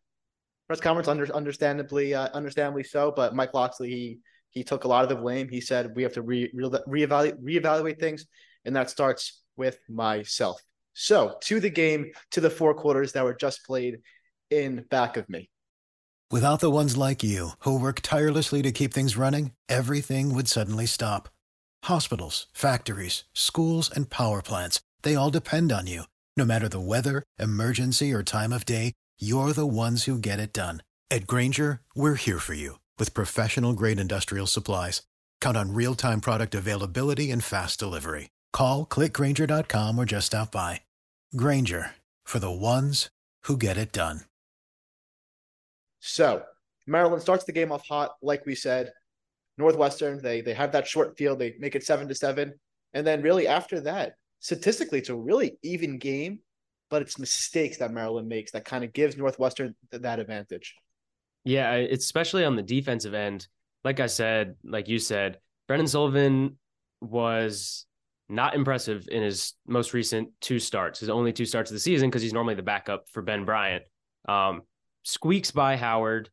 press 0.68 0.80
conference. 0.80 1.08
Under, 1.08 1.34
understandably, 1.34 2.14
uh, 2.14 2.30
understandably 2.34 2.84
so. 2.84 3.12
But 3.16 3.36
Mike 3.36 3.54
Locksley, 3.54 3.90
he 3.90 4.20
he 4.50 4.64
took 4.64 4.84
a 4.84 4.88
lot 4.88 5.04
of 5.04 5.10
the 5.10 5.16
blame. 5.16 5.50
He 5.50 5.62
said 5.62 5.96
we 5.96 6.04
have 6.04 6.14
to 6.14 6.22
re, 6.22 6.50
re 6.54 6.70
reevaluate 6.88 7.42
reevaluate 7.42 8.00
things, 8.00 8.26
and 8.66 8.76
that 8.76 8.90
starts 8.90 9.42
with 9.56 9.80
myself. 9.90 10.62
So, 10.94 11.38
to 11.44 11.60
the 11.60 11.70
game, 11.70 12.12
to 12.32 12.42
the 12.42 12.50
four 12.50 12.74
quarters 12.74 13.14
that 13.14 13.24
were 13.24 13.34
just 13.34 13.66
played 13.66 14.00
in 14.50 14.86
back 14.90 15.18
of 15.18 15.30
me. 15.30 15.50
Without 16.30 16.62
the 16.62 16.72
ones 16.72 16.96
like 16.96 17.24
you, 17.24 17.52
who 17.60 17.78
work 17.78 18.00
tirelessly 18.02 18.62
to 18.62 18.72
keep 18.72 18.94
things 18.94 19.18
running, 19.18 19.52
everything 19.68 20.34
would 20.34 20.48
suddenly 20.48 20.86
stop. 20.86 21.28
Hospitals, 21.84 22.48
factories, 22.54 23.26
schools, 23.34 23.90
and 23.90 24.10
power 24.10 24.42
plants, 24.42 24.80
they 25.02 25.16
all 25.16 25.30
depend 25.30 25.72
on 25.74 25.88
you. 25.88 26.04
No 26.38 26.46
matter 26.46 26.70
the 26.70 26.80
weather, 26.80 27.24
emergency, 27.38 28.14
or 28.14 28.24
time 28.24 28.54
of 28.54 28.64
day, 28.64 28.94
you're 29.20 29.52
the 29.52 29.68
ones 29.68 30.06
who 30.06 30.18
get 30.18 30.40
it 30.40 30.54
done. 30.54 30.82
At 31.10 31.28
Grainger, 31.28 31.82
we're 31.94 32.16
here 32.16 32.40
for 32.40 32.54
you 32.54 32.80
with 32.98 33.14
professional 33.14 33.74
grade 33.74 34.00
industrial 34.00 34.48
supplies. 34.48 35.02
Count 35.42 35.58
on 35.58 35.74
real 35.74 35.96
time 35.96 36.22
product 36.22 36.56
availability 36.56 37.30
and 37.32 37.44
fast 37.44 37.78
delivery. 37.80 38.30
Call 38.54 38.86
clickgrainger.com 38.86 40.00
or 40.00 40.06
just 40.06 40.28
stop 40.28 40.54
by. 40.54 40.82
Grainger 41.36 41.92
for 42.24 42.40
the 42.40 42.52
ones 42.52 43.10
who 43.44 43.58
get 43.58 43.76
it 43.76 43.92
done. 43.92 44.22
So, 46.00 46.44
Maryland 46.88 47.22
starts 47.22 47.44
the 47.44 47.52
game 47.52 47.72
off 47.72 47.88
hot, 47.88 48.12
like 48.22 48.46
we 48.46 48.56
said. 48.56 48.92
Northwestern, 49.58 50.22
they 50.22 50.42
they 50.42 50.54
have 50.54 50.72
that 50.72 50.88
short 50.88 51.18
field, 51.18 51.38
they 51.38 51.56
make 51.60 51.76
it 51.76 51.84
seven 51.84 52.08
to 52.08 52.16
seven. 52.16 52.54
And 52.94 53.06
then 53.06 53.22
really 53.22 53.48
after 53.48 53.80
that, 53.82 54.14
statistically, 54.42 55.00
it's 55.00 55.10
a 55.10 55.16
really 55.16 55.58
even 55.64 55.98
game, 55.98 56.40
but 56.90 57.02
it's 57.02 57.18
mistakes 57.18 57.78
that 57.78 57.92
Maryland 57.92 58.28
makes 58.28 58.52
that 58.52 58.66
kind 58.66 58.84
of 58.84 58.92
gives 58.92 59.16
Northwestern 59.16 59.74
that 59.92 60.20
advantage. 60.20 60.76
Yeah, 61.46 61.74
especially 61.76 62.44
on 62.44 62.56
the 62.56 62.62
defensive 62.62 63.14
end. 63.14 63.48
Like 63.84 64.00
I 64.00 64.08
said, 64.08 64.56
like 64.64 64.90
you 64.90 65.00
said, 65.00 65.40
Brendan 65.68 65.88
Sullivan 65.88 66.58
was 67.00 67.86
not 68.30 68.54
impressive 68.54 69.08
in 69.10 69.24
his 69.24 69.54
most 69.66 69.94
recent 69.94 70.30
two 70.40 70.60
starts, 70.60 71.00
his 71.00 71.10
only 71.10 71.34
two 71.34 71.46
starts 71.46 71.72
of 71.72 71.76
the 71.76 71.80
season, 71.80 72.10
because 72.10 72.22
he's 72.22 72.34
normally 72.34 72.56
the 72.56 72.62
backup 72.62 73.10
for 73.10 73.22
Ben 73.22 73.46
Bryant. 73.46 73.84
Um, 74.28 74.64
squeaks 75.04 75.52
by 75.52 75.78
Howard, 75.78 76.30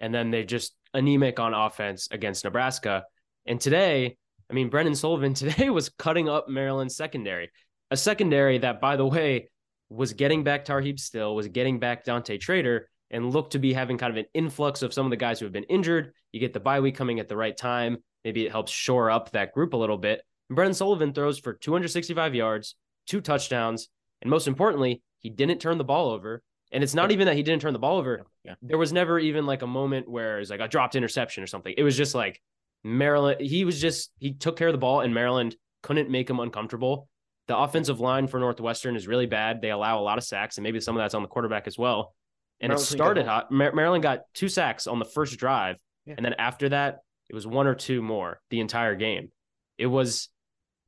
and 0.00 0.14
then 0.14 0.30
they 0.30 0.44
just 0.44 0.74
anemic 0.94 1.38
on 1.38 1.52
offense 1.52 2.08
against 2.10 2.44
Nebraska. 2.44 3.04
And 3.46 3.60
today, 3.60 4.16
I 4.50 4.54
mean, 4.54 4.68
Brendan 4.68 4.94
Sullivan 4.94 5.34
today 5.34 5.70
was 5.70 5.88
cutting 5.88 6.28
up 6.28 6.48
Maryland's 6.48 6.96
secondary. 6.96 7.50
a 7.90 7.96
secondary 7.96 8.58
that, 8.58 8.80
by 8.80 8.96
the 8.96 9.06
way, 9.06 9.48
was 9.88 10.12
getting 10.12 10.42
back 10.42 10.64
Tarheeb 10.64 10.98
Still, 10.98 11.34
was 11.34 11.48
getting 11.48 11.78
back 11.78 12.04
Dante 12.04 12.38
Trader, 12.38 12.88
and 13.10 13.32
looked 13.32 13.52
to 13.52 13.58
be 13.58 13.72
having 13.72 13.98
kind 13.98 14.10
of 14.10 14.16
an 14.16 14.26
influx 14.34 14.82
of 14.82 14.92
some 14.92 15.06
of 15.06 15.10
the 15.10 15.16
guys 15.16 15.38
who 15.38 15.46
have 15.46 15.52
been 15.52 15.64
injured. 15.64 16.12
You 16.32 16.40
get 16.40 16.52
the 16.52 16.60
bye 16.60 16.80
week 16.80 16.96
coming 16.96 17.20
at 17.20 17.28
the 17.28 17.36
right 17.36 17.56
time. 17.56 17.98
Maybe 18.24 18.44
it 18.44 18.50
helps 18.50 18.72
shore 18.72 19.10
up 19.10 19.30
that 19.30 19.52
group 19.52 19.74
a 19.74 19.76
little 19.76 19.96
bit. 19.96 20.22
And 20.48 20.56
Brendan 20.56 20.74
Sullivan 20.74 21.12
throws 21.12 21.38
for 21.38 21.54
265 21.54 22.34
yards, 22.34 22.74
two 23.06 23.20
touchdowns, 23.20 23.88
and 24.22 24.30
most 24.30 24.48
importantly, 24.48 25.02
he 25.20 25.30
didn't 25.30 25.60
turn 25.60 25.78
the 25.78 25.84
ball 25.84 26.10
over. 26.10 26.42
And 26.72 26.82
it's 26.82 26.94
not 26.94 27.12
even 27.12 27.26
that 27.26 27.36
he 27.36 27.44
didn't 27.44 27.62
turn 27.62 27.72
the 27.72 27.78
ball 27.78 27.96
over. 27.96 28.26
Yeah. 28.44 28.54
There 28.60 28.78
was 28.78 28.92
never 28.92 29.20
even 29.20 29.46
like 29.46 29.62
a 29.62 29.66
moment 29.68 30.08
where 30.08 30.40
it's 30.40 30.50
like 30.50 30.60
a 30.60 30.66
dropped 30.66 30.96
interception 30.96 31.44
or 31.44 31.46
something. 31.46 31.72
It 31.76 31.84
was 31.84 31.96
just 31.96 32.14
like 32.14 32.42
Maryland. 32.86 33.40
He 33.40 33.64
was 33.64 33.80
just 33.80 34.10
he 34.18 34.32
took 34.32 34.56
care 34.56 34.68
of 34.68 34.72
the 34.74 34.78
ball, 34.78 35.00
and 35.00 35.12
Maryland 35.12 35.56
couldn't 35.82 36.08
make 36.10 36.30
him 36.30 36.40
uncomfortable. 36.40 37.08
The 37.48 37.56
offensive 37.56 38.00
line 38.00 38.26
for 38.26 38.40
Northwestern 38.40 38.96
is 38.96 39.06
really 39.06 39.26
bad. 39.26 39.60
They 39.60 39.70
allow 39.70 40.00
a 40.00 40.02
lot 40.02 40.18
of 40.18 40.24
sacks, 40.24 40.56
and 40.56 40.62
maybe 40.64 40.80
some 40.80 40.96
of 40.96 41.02
that's 41.02 41.14
on 41.14 41.22
the 41.22 41.28
quarterback 41.28 41.66
as 41.66 41.76
well. 41.78 42.14
And 42.60 42.70
Maryland 42.70 42.88
it 42.88 42.90
started 42.90 43.26
hot. 43.26 43.50
Mar- 43.50 43.72
Maryland 43.72 44.02
got 44.02 44.20
two 44.34 44.48
sacks 44.48 44.86
on 44.86 44.98
the 44.98 45.04
first 45.04 45.38
drive, 45.38 45.76
Yeah. 46.06 46.14
and 46.16 46.24
then 46.24 46.34
after 46.34 46.68
that, 46.70 47.00
it 47.28 47.34
was 47.34 47.46
one 47.46 47.66
or 47.66 47.74
two 47.74 48.02
more 48.02 48.40
the 48.50 48.60
entire 48.60 48.94
game. 48.94 49.30
It 49.78 49.86
was 49.86 50.28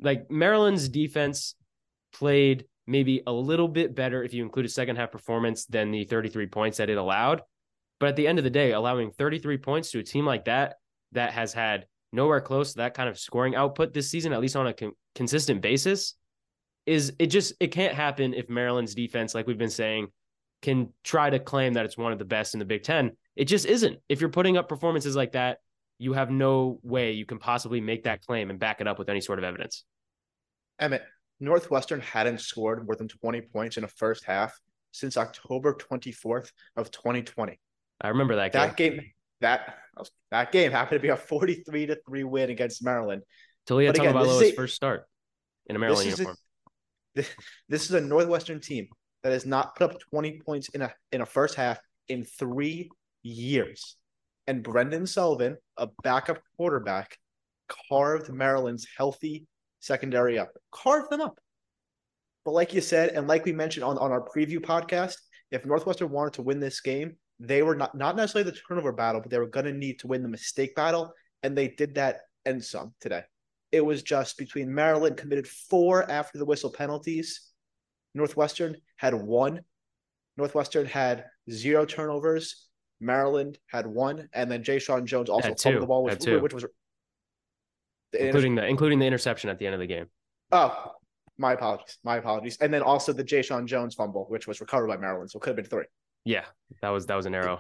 like 0.01 0.31
Maryland's 0.31 0.89
defense 0.89 1.55
played 2.13 2.65
maybe 2.87 3.23
a 3.27 3.33
little 3.33 3.69
bit 3.69 3.95
better 3.95 4.23
if 4.25 4.33
you 4.33 4.43
include 4.43 4.65
a 4.65 4.69
second 4.71 4.97
half 4.97 5.11
performance 5.13 5.67
than 5.67 5.91
the 5.91 6.05
33 6.05 6.47
points 6.47 6.79
that 6.79 6.89
it 6.89 6.97
allowed. 6.97 7.43
But 8.01 8.09
at 8.09 8.17
the 8.17 8.27
end 8.27 8.39
of 8.39 8.45
the 8.45 8.51
day, 8.51 8.73
allowing 8.73 9.11
33 9.11 9.59
points 9.59 9.91
to 9.91 9.99
a 9.99 10.03
team 10.03 10.25
like 10.25 10.47
that, 10.47 10.77
that 11.13 11.33
has 11.33 11.53
had 11.53 11.87
nowhere 12.13 12.41
close 12.41 12.73
to 12.73 12.79
that 12.79 12.95
kind 12.95 13.09
of 13.09 13.19
scoring 13.19 13.55
output 13.55 13.93
this 13.93 14.11
season, 14.11 14.33
at 14.33 14.41
least 14.41 14.57
on 14.57 14.67
a 14.67 14.73
con- 14.73 14.93
consistent 15.15 15.61
basis, 15.61 16.15
is 16.87 17.13
it 17.19 17.27
just, 17.27 17.53
it 17.61 17.69
can't 17.69 17.95
happen 17.95 18.35
if 18.35 18.49
Maryland's 18.49 18.95
defense, 18.95 19.35
like 19.35 19.47
we've 19.47 19.59
been 19.59 19.71
saying, 19.71 20.09
can 20.63 20.93
try 21.05 21.31
to 21.31 21.39
claim 21.39 21.75
that 21.75 21.85
it's 21.85 21.99
one 21.99 22.13
of 22.13 22.19
the 22.19 22.25
best 22.25 22.55
in 22.55 22.59
the 22.59 22.65
Big 22.65 22.83
Ten. 22.83 23.13
It 23.37 23.45
just 23.45 23.67
isn't. 23.67 23.99
If 24.09 24.21
you're 24.21 24.31
putting 24.31 24.57
up 24.57 24.69
performances 24.69 25.15
like 25.15 25.33
that, 25.33 25.59
you 25.99 26.13
have 26.13 26.31
no 26.31 26.81
way 26.83 27.13
you 27.13 27.27
can 27.27 27.39
possibly 27.39 27.81
make 27.81 28.05
that 28.05 28.25
claim 28.25 28.51
and 28.51 28.59
back 28.59 28.81
it 28.81 28.89
up 28.89 28.99
with 28.99 29.09
any 29.09 29.21
sort 29.21 29.39
of 29.39 29.45
evidence. 29.45 29.85
Emmett, 30.79 31.03
Northwestern 31.41 32.01
hadn't 32.01 32.41
scored 32.41 32.85
more 32.87 32.97
than 32.97 33.09
20 33.09 33.43
points 33.43 33.77
in 33.77 33.85
a 33.85 33.89
first 33.89 34.25
half 34.25 34.59
since 34.93 35.17
October 35.17 35.75
24th 35.75 36.51
of 36.77 36.91
2020. 36.91 37.59
I 38.01 38.09
remember 38.09 38.37
that 38.37 38.53
game. 38.53 38.63
That 38.63 38.77
game, 38.77 39.01
that 39.41 39.79
that 40.31 40.53
game 40.53 40.73
happened 40.73 41.01
to 41.01 41.03
be 41.03 41.09
a 41.09 41.17
43 41.17 41.87
to 41.87 41.99
3 42.07 42.25
win 42.25 42.51
against 42.51 42.85
Maryland. 42.85 43.23
Taulia 43.69 43.89
But 43.89 44.01
again, 44.01 44.15
this 44.15 44.29
is 44.29 44.43
Tagovailoa's 44.43 44.55
first 44.55 44.77
start 44.77 45.05
in 45.67 45.77
a 45.77 45.79
Maryland 45.79 46.07
this 46.07 46.15
is 46.15 46.21
uniform. 46.21 46.37
A, 47.17 47.25
this 47.69 47.85
is 47.85 47.93
a 47.93 48.01
Northwestern 48.01 48.61
team 48.61 48.89
that 49.23 49.33
has 49.33 49.45
not 49.45 49.77
put 49.77 49.91
up 49.91 50.01
20 50.11 50.41
points 50.45 50.69
in 50.71 50.83
a 50.83 50.93
in 51.13 51.21
a 51.21 51.27
first 51.27 51.55
half 51.55 51.79
in 52.09 52.25
3 52.25 52.91
years. 53.23 53.97
And 54.47 54.63
Brendan 54.63 55.07
Sullivan, 55.07 55.59
a 55.77 55.89
backup 56.03 56.41
quarterback, 56.57 57.19
carved 57.89 58.33
Maryland's 58.33 58.87
healthy 58.97 59.47
secondary 59.81 60.39
up. 60.39 60.51
Carved 60.73 61.11
them 61.11 61.21
up. 61.21 61.39
But 62.45 62.53
like 62.53 62.73
you 62.73 62.81
said, 62.81 63.11
and 63.11 63.29
like 63.29 63.45
we 63.45 63.53
mentioned 63.53 63.85
on, 63.85 63.99
on 63.99 64.11
our 64.11 64.27
preview 64.27 64.59
podcast, 64.59 65.17
if 65.51 65.67
Northwestern 65.67 66.11
wanted 66.11 66.35
to 66.35 66.43
win 66.43 66.61
this 66.61 66.81
game, 66.81 67.17
they 67.41 67.63
were 67.63 67.77
not, 67.77 67.95
not 67.95 68.17
necessarily 68.17 68.51
the 68.51 68.57
turnover 68.57 68.93
battle, 68.93 69.21
but 69.21 69.31
they 69.31 69.39
were 69.39 69.47
going 69.47 69.67
to 69.67 69.73
need 69.73 70.01
to 70.01 70.07
win 70.07 70.23
the 70.23 70.29
mistake 70.29 70.75
battle. 70.75 71.13
And 71.43 71.57
they 71.57 71.69
did 71.69 71.95
that 71.95 72.21
and 72.45 72.63
some 72.65 72.95
today. 73.01 73.23
It 73.71 73.85
was 73.85 74.03
just 74.03 74.39
between 74.39 74.75
Maryland 74.75 75.17
committed 75.17 75.47
four 75.47 76.11
after 76.11 76.39
the 76.39 76.45
whistle 76.45 76.71
penalties. 76.71 77.53
Northwestern 78.15 78.77
had 78.97 79.15
one. 79.15 79.61
Northwestern 80.37 80.87
had 80.87 81.27
zero 81.51 81.85
turnovers. 81.85 82.69
Maryland 83.01 83.59
had 83.67 83.87
one, 83.87 84.29
and 84.33 84.51
then 84.51 84.65
Jeshaun 84.65 85.05
Jones 85.05 85.29
also 85.29 85.55
fumbled 85.55 85.83
the 85.83 85.87
ball, 85.87 86.05
which, 86.05 86.19
two. 86.19 86.41
which 86.41 86.55
was 86.55 86.67
the 88.13 88.27
including 88.27 88.55
the 88.57 88.67
including 88.67 88.99
the 88.99 89.07
interception 89.07 89.51
at 89.51 89.59
the 89.59 89.67
end 89.67 89.75
of 89.75 89.81
the 89.81 89.87
game. 89.87 90.07
Oh, 90.51 90.93
my 91.37 91.53
apologies. 91.53 91.99
My 92.03 92.17
apologies. 92.17 92.59
And 92.61 92.75
then 92.75 92.83
also 92.83 93.13
the 93.13 93.23
Jeshaun 93.23 93.67
Jones 93.67 93.95
fumble, 93.95 94.27
which 94.29 94.49
was 94.49 94.61
recovered 94.61 94.89
by 94.89 94.97
Maryland, 94.97 95.31
so 95.31 95.39
it 95.39 95.43
could 95.43 95.51
have 95.51 95.57
been 95.57 95.67
three. 95.67 95.85
Yeah, 96.29 96.45
that 96.83 96.91
was 96.91 97.07
that 97.07 97.15
was 97.15 97.25
an 97.25 97.35
arrow. 97.35 97.59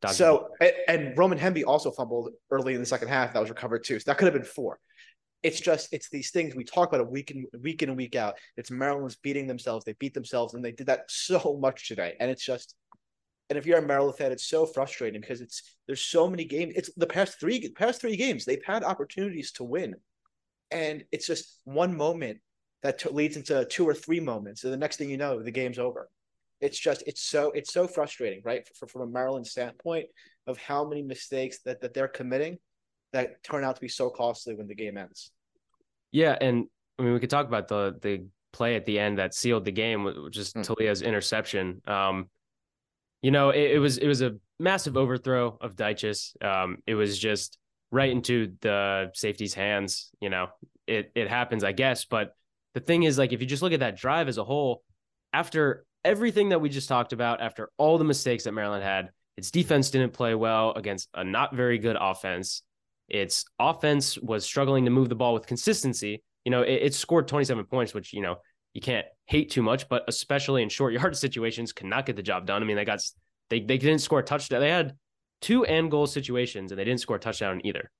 Dodged 0.00 0.14
So 0.14 0.48
and, 0.58 0.72
and 0.88 1.18
Roman 1.18 1.38
Hemby 1.38 1.64
also 1.66 1.90
fumbled 1.90 2.30
early 2.50 2.72
in 2.72 2.80
the 2.80 2.86
second 2.86 3.08
half. 3.08 3.34
That 3.34 3.40
was 3.40 3.50
recovered 3.50 3.84
too. 3.84 4.00
So 4.00 4.04
that 4.06 4.16
could 4.16 4.24
have 4.24 4.32
been 4.32 4.42
four. 4.42 4.78
It's 5.42 5.60
just 5.60 5.92
it's 5.92 6.08
these 6.08 6.30
things 6.30 6.54
we 6.54 6.64
talk 6.64 6.88
about 6.88 7.02
a 7.02 7.10
week 7.10 7.30
in 7.30 7.44
week 7.60 7.82
in 7.82 7.90
and 7.90 7.98
week 7.98 8.16
out. 8.16 8.36
It's 8.56 8.70
Maryland's 8.70 9.16
beating 9.16 9.46
themselves. 9.46 9.84
They 9.84 9.92
beat 10.00 10.14
themselves, 10.14 10.54
and 10.54 10.64
they 10.64 10.72
did 10.72 10.86
that 10.86 11.02
so 11.08 11.58
much 11.60 11.86
today. 11.86 12.14
And 12.18 12.30
it's 12.30 12.42
just 12.42 12.74
and 13.50 13.58
if 13.58 13.66
you're 13.66 13.80
a 13.80 13.86
Maryland 13.86 14.16
fan, 14.16 14.32
it's 14.32 14.48
so 14.48 14.64
frustrating 14.64 15.20
because 15.20 15.42
it's 15.42 15.76
there's 15.86 16.00
so 16.00 16.26
many 16.26 16.46
games. 16.46 16.72
It's 16.76 16.90
the 16.94 17.06
past 17.06 17.38
three 17.38 17.70
past 17.72 18.00
three 18.00 18.16
games 18.16 18.46
they've 18.46 18.64
had 18.64 18.82
opportunities 18.82 19.52
to 19.52 19.64
win, 19.64 19.94
and 20.70 21.04
it's 21.12 21.26
just 21.26 21.60
one 21.64 21.94
moment 21.94 22.38
that 22.82 22.98
t- 22.98 23.10
leads 23.10 23.36
into 23.36 23.66
two 23.66 23.86
or 23.86 23.92
three 23.92 24.20
moments, 24.20 24.64
and 24.64 24.72
the 24.72 24.78
next 24.78 24.96
thing 24.96 25.10
you 25.10 25.18
know, 25.18 25.42
the 25.42 25.50
game's 25.50 25.78
over. 25.78 26.08
It's 26.64 26.78
just 26.78 27.02
it's 27.06 27.22
so 27.22 27.50
it's 27.52 27.72
so 27.72 27.86
frustrating, 27.86 28.40
right? 28.44 28.66
For, 28.76 28.86
from 28.86 29.02
a 29.02 29.06
Maryland 29.06 29.46
standpoint 29.46 30.06
of 30.46 30.56
how 30.58 30.88
many 30.88 31.02
mistakes 31.02 31.56
that 31.64 31.80
that 31.82 31.92
they're 31.94 32.08
committing 32.20 32.58
that 33.12 33.42
turn 33.44 33.62
out 33.64 33.74
to 33.76 33.80
be 33.80 33.88
so 33.88 34.10
costly 34.10 34.54
when 34.54 34.66
the 34.66 34.74
game 34.74 34.96
ends. 34.96 35.30
Yeah, 36.10 36.36
and 36.40 36.66
I 36.98 37.02
mean 37.02 37.12
we 37.12 37.20
could 37.20 37.30
talk 37.30 37.46
about 37.46 37.68
the 37.68 37.96
the 38.00 38.26
play 38.52 38.76
at 38.76 38.84
the 38.86 38.98
end 38.98 39.18
that 39.18 39.34
sealed 39.34 39.64
the 39.64 39.72
game, 39.72 40.04
which 40.04 40.38
is 40.38 40.52
Hmm. 40.52 40.62
Taulia's 40.62 41.02
interception. 41.02 41.82
Um, 41.86 42.30
you 43.20 43.30
know, 43.30 43.50
it, 43.50 43.72
it 43.72 43.78
was 43.78 43.98
it 43.98 44.06
was 44.06 44.22
a 44.22 44.32
massive 44.58 44.96
overthrow 44.96 45.58
of 45.60 45.76
Dyches. 45.76 46.40
Um, 46.42 46.78
it 46.86 46.94
was 46.94 47.18
just 47.18 47.58
right 47.90 48.10
into 48.10 48.54
the 48.60 49.10
safety's 49.14 49.54
hands. 49.54 50.10
You 50.20 50.30
know, 50.30 50.48
it 50.86 51.12
it 51.14 51.28
happens, 51.28 51.64
I 51.64 51.72
guess. 51.72 52.04
But 52.04 52.34
the 52.74 52.80
thing 52.80 53.02
is, 53.04 53.18
like, 53.18 53.32
if 53.32 53.40
you 53.40 53.46
just 53.46 53.62
look 53.62 53.72
at 53.72 53.80
that 53.80 53.96
drive 53.96 54.28
as 54.28 54.38
a 54.38 54.44
whole, 54.44 54.82
after 55.32 55.84
everything 56.04 56.50
that 56.50 56.60
we 56.60 56.68
just 56.68 56.88
talked 56.88 57.12
about, 57.12 57.40
after 57.40 57.70
all 57.78 57.98
the 57.98 58.04
mistakes 58.04 58.44
that 58.44 58.52
Maryland 58.52 58.84
had, 58.84 59.10
its 59.36 59.50
defense 59.50 59.90
didn't 59.90 60.12
play 60.12 60.34
well 60.34 60.72
against 60.72 61.08
a 61.14 61.24
not 61.24 61.54
very 61.54 61.78
good 61.78 61.96
offense. 61.98 62.62
Its 63.08 63.44
offense 63.58 64.18
was 64.18 64.44
struggling 64.44 64.84
to 64.84 64.90
move 64.90 65.08
the 65.08 65.14
ball 65.14 65.34
with 65.34 65.46
consistency. 65.46 66.22
You 66.44 66.50
know, 66.50 66.62
it, 66.62 66.82
it 66.82 66.94
scored 66.94 67.28
27 67.28 67.64
points, 67.66 67.94
which, 67.94 68.12
you 68.12 68.20
know, 68.20 68.36
you 68.74 68.80
can't 68.80 69.06
hate 69.26 69.50
too 69.50 69.62
much, 69.62 69.88
but 69.88 70.04
especially 70.08 70.62
in 70.62 70.68
short 70.68 70.92
yard 70.94 71.16
situations, 71.16 71.72
cannot 71.72 72.06
get 72.06 72.16
the 72.16 72.22
job 72.22 72.46
done. 72.46 72.62
I 72.62 72.66
mean, 72.66 72.76
they 72.76 72.84
got 72.84 73.00
they 73.50 73.60
they 73.60 73.78
didn't 73.78 74.00
score 74.00 74.20
a 74.20 74.24
touchdown. 74.24 74.60
They 74.60 74.70
had 74.70 74.96
two 75.40 75.64
and 75.64 75.90
goal 75.90 76.06
situations 76.06 76.72
and 76.72 76.78
they 76.78 76.84
didn't 76.84 77.00
score 77.00 77.16
a 77.16 77.20
touchdown 77.20 77.60
either. 77.64 77.90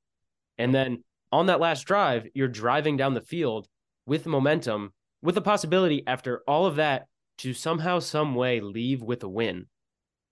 And 0.56 0.74
then 0.74 1.02
on 1.32 1.46
that 1.46 1.60
last 1.60 1.82
drive, 1.84 2.26
you're 2.34 2.48
driving 2.48 2.96
down 2.96 3.14
the 3.14 3.20
field 3.20 3.66
with 4.06 4.26
momentum, 4.26 4.92
with 5.20 5.34
the 5.34 5.40
possibility 5.42 6.04
after 6.06 6.42
all 6.46 6.66
of 6.66 6.76
that 6.76 7.06
to 7.38 7.52
somehow, 7.52 7.98
some 7.98 8.34
way 8.34 8.60
leave 8.60 9.02
with 9.02 9.22
a 9.22 9.28
win. 9.28 9.66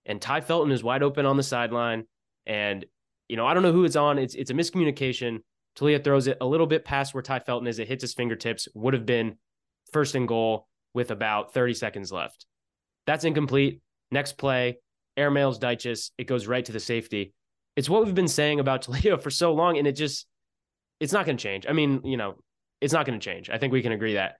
And 0.05 0.21
Ty 0.21 0.41
Felton 0.41 0.71
is 0.71 0.83
wide 0.83 1.03
open 1.03 1.25
on 1.25 1.37
the 1.37 1.43
sideline. 1.43 2.05
And, 2.45 2.85
you 3.29 3.37
know, 3.37 3.45
I 3.45 3.53
don't 3.53 3.63
know 3.63 3.71
who 3.71 3.85
it's 3.85 3.95
on. 3.95 4.17
It's 4.17 4.35
it's 4.35 4.51
a 4.51 4.53
miscommunication. 4.53 5.39
Taulia 5.75 6.03
throws 6.03 6.27
it 6.27 6.37
a 6.39 6.45
little 6.45 6.67
bit 6.67 6.85
past 6.85 7.13
where 7.13 7.23
Ty 7.23 7.39
Felton 7.39 7.67
is. 7.67 7.79
It 7.79 7.87
hits 7.87 8.03
his 8.03 8.13
fingertips, 8.13 8.67
would 8.75 8.93
have 8.93 9.05
been 9.05 9.37
first 9.91 10.15
and 10.15 10.27
goal 10.27 10.67
with 10.93 11.09
about 11.09 11.53
30 11.53 11.73
seconds 11.73 12.11
left. 12.11 12.45
That's 13.07 13.23
incomplete. 13.23 13.81
Next 14.11 14.37
play, 14.37 14.77
airmails 15.17 15.59
Dyches. 15.59 16.11
It 16.17 16.25
goes 16.25 16.47
right 16.47 16.63
to 16.65 16.71
the 16.71 16.79
safety. 16.79 17.33
It's 17.75 17.89
what 17.89 18.05
we've 18.05 18.13
been 18.13 18.27
saying 18.27 18.59
about 18.59 18.81
Toledo 18.83 19.17
for 19.17 19.31
so 19.31 19.53
long, 19.53 19.77
and 19.77 19.87
it 19.87 19.93
just 19.93 20.27
it's 20.99 21.13
not 21.13 21.25
going 21.25 21.37
to 21.37 21.43
change. 21.43 21.65
I 21.67 21.73
mean, 21.73 22.01
you 22.03 22.17
know, 22.17 22.35
it's 22.81 22.93
not 22.93 23.05
going 23.05 23.19
to 23.19 23.23
change. 23.23 23.49
I 23.49 23.57
think 23.57 23.73
we 23.73 23.81
can 23.81 23.91
agree 23.91 24.13
that. 24.13 24.35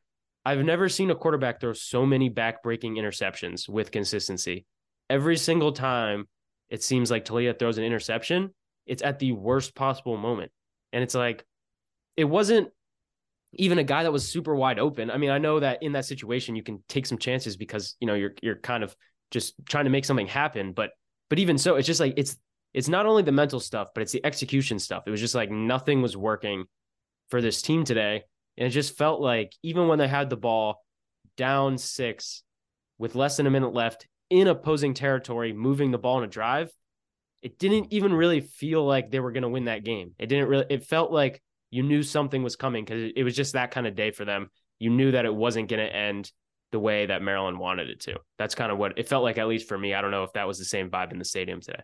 I've 0.46 0.64
never 0.64 0.90
seen 0.90 1.10
a 1.12 1.16
quarterback 1.16 1.60
throw 1.60 1.74
so 1.74 2.06
many 2.06 2.30
back-breaking 2.30 2.96
interceptions 2.96 3.70
with 3.70 3.92
consistency. 3.92 4.66
Every 5.10 5.38
single 5.38 5.72
time 5.72 6.28
it 6.70 6.84
seems 6.84 7.12
like 7.12 7.26
Taulia 7.26 7.58
throws 7.58 7.78
an 7.78 7.84
interception, 7.84 8.54
it's 8.86 9.04
at 9.04 9.20
the 9.20 9.32
worst 9.32 9.76
possible 9.76 10.18
moment. 10.18 10.52
And 10.92 11.04
it's 11.04 11.16
like 11.16 11.46
it 12.18 12.26
wasn't 12.26 12.70
even 13.54 13.78
a 13.78 13.84
guy 13.84 14.04
that 14.04 14.12
was 14.12 14.28
super 14.28 14.56
wide 14.56 14.80
open. 14.80 15.12
I 15.12 15.18
mean, 15.18 15.30
I 15.30 15.38
know 15.38 15.60
that 15.60 15.84
in 15.84 15.94
that 15.94 16.06
situation 16.06 16.56
you 16.56 16.64
can 16.64 16.84
take 16.90 17.06
some 17.06 17.18
chances 17.18 17.56
because, 17.56 17.96
you 18.00 18.08
know, 18.08 18.16
you're 18.16 18.34
you're 18.42 18.56
kind 18.56 18.84
of 18.84 18.96
just 19.32 19.54
trying 19.68 19.86
to 19.86 19.92
make 19.92 20.06
something 20.06 20.28
happen, 20.28 20.74
but 20.74 20.92
but 21.30 21.40
even 21.40 21.58
so, 21.58 21.76
it's 21.76 21.88
just 21.88 22.00
like 22.00 22.14
it's 22.18 22.38
it's 22.74 22.88
not 22.88 23.06
only 23.06 23.24
the 23.24 23.32
mental 23.32 23.60
stuff, 23.60 23.90
but 23.94 24.02
it's 24.02 24.12
the 24.12 24.26
execution 24.26 24.80
stuff. 24.80 25.04
It 25.06 25.12
was 25.12 25.22
just 25.22 25.36
like 25.36 25.52
nothing 25.52 26.02
was 26.02 26.18
working 26.18 26.66
for 27.30 27.42
this 27.42 27.62
team 27.62 27.84
today. 27.84 28.24
And 28.58 28.68
it 28.68 28.72
just 28.72 28.98
felt 28.98 29.22
like 29.22 29.54
even 29.64 29.88
when 29.88 30.00
they 30.00 30.08
had 30.08 30.30
the 30.30 30.38
ball 30.38 30.84
down 31.38 31.78
six 31.78 32.44
with 32.98 33.16
less 33.16 33.38
than 33.38 33.48
a 33.48 33.52
minute 33.52 33.74
left 33.74 34.08
in 34.30 34.48
opposing 34.48 34.94
territory, 34.94 35.54
moving 35.54 35.92
the 35.92 35.98
ball 35.98 36.20
in 36.20 36.24
a 36.24 36.28
drive, 36.28 36.72
it 37.42 37.60
didn't 37.60 37.92
even 37.92 38.14
really 38.14 38.42
feel 38.42 38.86
like 38.86 39.12
they 39.12 39.20
were 39.20 39.32
going 39.32 39.44
to 39.44 39.50
win 39.50 39.66
that 39.66 39.84
game. 39.84 40.12
It 40.18 40.28
didn't 40.28 40.48
really, 40.48 40.66
it 40.70 40.86
felt 40.86 41.12
like 41.12 41.42
you 41.72 41.84
knew 41.84 42.04
something 42.04 42.44
was 42.44 42.56
coming 42.56 42.86
because 42.86 43.12
it 43.16 43.24
was 43.24 43.36
just 43.36 43.54
that 43.54 43.72
kind 43.72 43.88
of 43.88 43.96
day 43.96 44.12
for 44.12 44.26
them. 44.26 44.50
you 44.80 44.90
knew 44.90 45.12
that 45.12 45.26
it 45.26 45.34
wasn't 45.34 45.70
going 45.70 45.86
to 45.86 45.96
end 45.96 46.32
the 46.72 46.80
way 46.80 47.06
that 47.06 47.22
Maryland 47.22 47.60
wanted 47.60 47.90
it 47.90 48.02
to. 48.02 48.20
That's 48.38 48.56
kind 48.56 48.72
of 48.72 48.78
what 48.78 48.98
it 48.98 49.08
felt 49.08 49.24
like, 49.24 49.38
at 49.38 49.48
least 49.48 49.68
for 49.68 49.78
me. 49.78 49.94
I 49.94 50.02
don't 50.02 50.12
know 50.12 50.24
if 50.24 50.34
that 50.34 50.48
was 50.48 50.58
the 50.58 50.66
same 50.66 50.90
vibe 50.90 51.12
in 51.12 51.20
the 51.20 51.26
stadium 51.26 51.62
today. 51.62 51.84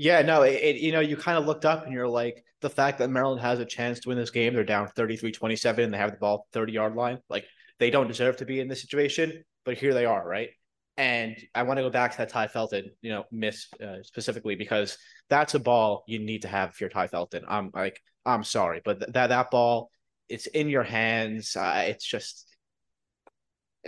Yeah, 0.00 0.22
no, 0.22 0.40
it, 0.44 0.54
it, 0.54 0.76
you 0.76 0.92
know, 0.92 1.00
you 1.00 1.14
kind 1.14 1.36
of 1.36 1.44
looked 1.44 1.66
up 1.66 1.84
and 1.84 1.92
you're 1.92 2.08
like, 2.08 2.42
the 2.62 2.70
fact 2.70 3.00
that 3.00 3.10
Maryland 3.10 3.42
has 3.42 3.58
a 3.58 3.66
chance 3.66 4.00
to 4.00 4.08
win 4.08 4.16
this 4.16 4.30
game, 4.30 4.54
they're 4.54 4.64
down 4.64 4.88
33 4.88 5.30
27 5.30 5.84
and 5.84 5.92
they 5.92 5.98
have 5.98 6.12
the 6.12 6.16
ball 6.16 6.46
30 6.54 6.72
yard 6.72 6.94
line. 6.94 7.18
Like, 7.28 7.44
they 7.78 7.90
don't 7.90 8.08
deserve 8.08 8.38
to 8.38 8.46
be 8.46 8.60
in 8.60 8.68
this 8.68 8.80
situation, 8.80 9.44
but 9.66 9.76
here 9.76 9.92
they 9.92 10.06
are, 10.06 10.26
right? 10.26 10.48
And 10.96 11.36
I 11.54 11.64
want 11.64 11.76
to 11.76 11.82
go 11.82 11.90
back 11.90 12.12
to 12.12 12.16
that 12.18 12.30
Ty 12.30 12.46
Felton, 12.46 12.92
you 13.02 13.10
know, 13.10 13.24
miss 13.30 13.66
uh, 13.74 14.02
specifically 14.02 14.54
because 14.54 14.96
that's 15.28 15.54
a 15.54 15.58
ball 15.60 16.02
you 16.06 16.18
need 16.18 16.42
to 16.42 16.48
have 16.48 16.70
if 16.70 16.80
you're 16.80 16.88
Ty 16.88 17.08
Felton. 17.08 17.44
I'm 17.46 17.70
like, 17.74 18.00
I'm 18.24 18.42
sorry, 18.42 18.80
but 18.82 19.00
th- 19.00 19.12
that 19.12 19.26
that 19.26 19.50
ball, 19.50 19.90
it's 20.30 20.46
in 20.46 20.70
your 20.70 20.82
hands. 20.82 21.56
Uh, 21.56 21.84
it's 21.88 22.06
just, 22.06 22.46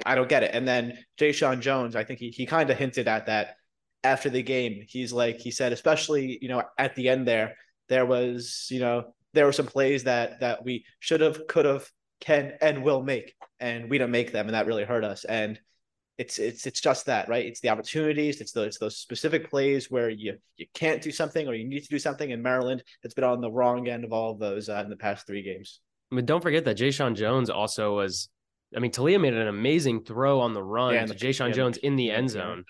I 0.04 0.14
don't 0.14 0.28
get 0.28 0.42
it. 0.42 0.50
And 0.54 0.68
then 0.68 0.98
Jeshaun 1.18 1.60
Jones, 1.60 1.96
I 1.96 2.04
think 2.04 2.18
he 2.18 2.28
he 2.28 2.44
kind 2.44 2.68
of 2.68 2.76
hinted 2.76 3.08
at 3.08 3.26
that 3.26 3.56
after 4.04 4.30
the 4.30 4.42
game. 4.42 4.84
He's 4.88 5.12
like, 5.12 5.38
he 5.38 5.50
said, 5.50 5.72
especially 5.72 6.38
you 6.40 6.48
know 6.48 6.62
at 6.78 6.94
the 6.94 7.08
end 7.08 7.26
there, 7.26 7.56
there 7.88 8.06
was 8.06 8.66
you 8.70 8.80
know 8.80 9.14
there 9.32 9.46
were 9.46 9.52
some 9.52 9.66
plays 9.66 10.04
that 10.04 10.40
that 10.40 10.64
we 10.64 10.84
should 11.00 11.20
have, 11.20 11.46
could 11.46 11.64
have, 11.64 11.88
can, 12.20 12.54
and 12.60 12.82
will 12.82 13.02
make, 13.02 13.34
and 13.60 13.88
we 13.88 13.98
don't 13.98 14.10
make 14.10 14.32
them, 14.32 14.46
and 14.46 14.54
that 14.54 14.66
really 14.66 14.84
hurt 14.84 15.04
us. 15.04 15.24
And 15.24 15.58
it's 16.18 16.38
it's 16.38 16.66
it's 16.66 16.80
just 16.80 17.06
that 17.06 17.26
right 17.30 17.46
it's 17.46 17.60
the 17.60 17.70
opportunities 17.70 18.42
it's 18.42 18.52
those 18.52 18.76
those 18.76 18.98
specific 18.98 19.48
plays 19.48 19.90
where 19.90 20.10
you 20.10 20.36
you 20.58 20.66
can't 20.74 21.00
do 21.00 21.10
something 21.10 21.48
or 21.48 21.54
you 21.54 21.66
need 21.66 21.80
to 21.80 21.88
do 21.88 21.98
something 21.98 22.30
in 22.30 22.42
maryland 22.42 22.82
it's 23.02 23.14
been 23.14 23.24
on 23.24 23.40
the 23.40 23.50
wrong 23.50 23.88
end 23.88 24.04
of 24.04 24.12
all 24.12 24.30
of 24.30 24.38
those 24.38 24.68
uh, 24.68 24.82
in 24.84 24.90
the 24.90 24.96
past 24.96 25.26
three 25.26 25.42
games 25.42 25.80
I 26.12 26.14
mean, 26.14 26.26
don't 26.26 26.42
forget 26.42 26.66
that 26.66 26.76
Jeshaun 26.76 27.16
Jones 27.16 27.48
also 27.48 27.96
was. 27.96 28.28
I 28.76 28.80
mean, 28.80 28.90
Taulia 28.90 29.18
made 29.18 29.32
an 29.32 29.48
amazing 29.48 30.04
throw 30.04 30.40
on 30.40 30.52
the 30.52 30.62
run 30.62 30.92
Yeah, 30.92 31.06
to 31.06 31.10
and 31.10 31.18
the- 31.18 31.26
Jeshaun 31.26 31.48
yeah, 31.48 31.54
Jones 31.54 31.78
in 31.78 31.96
the 31.96 32.10
end 32.10 32.28
zone, 32.28 32.64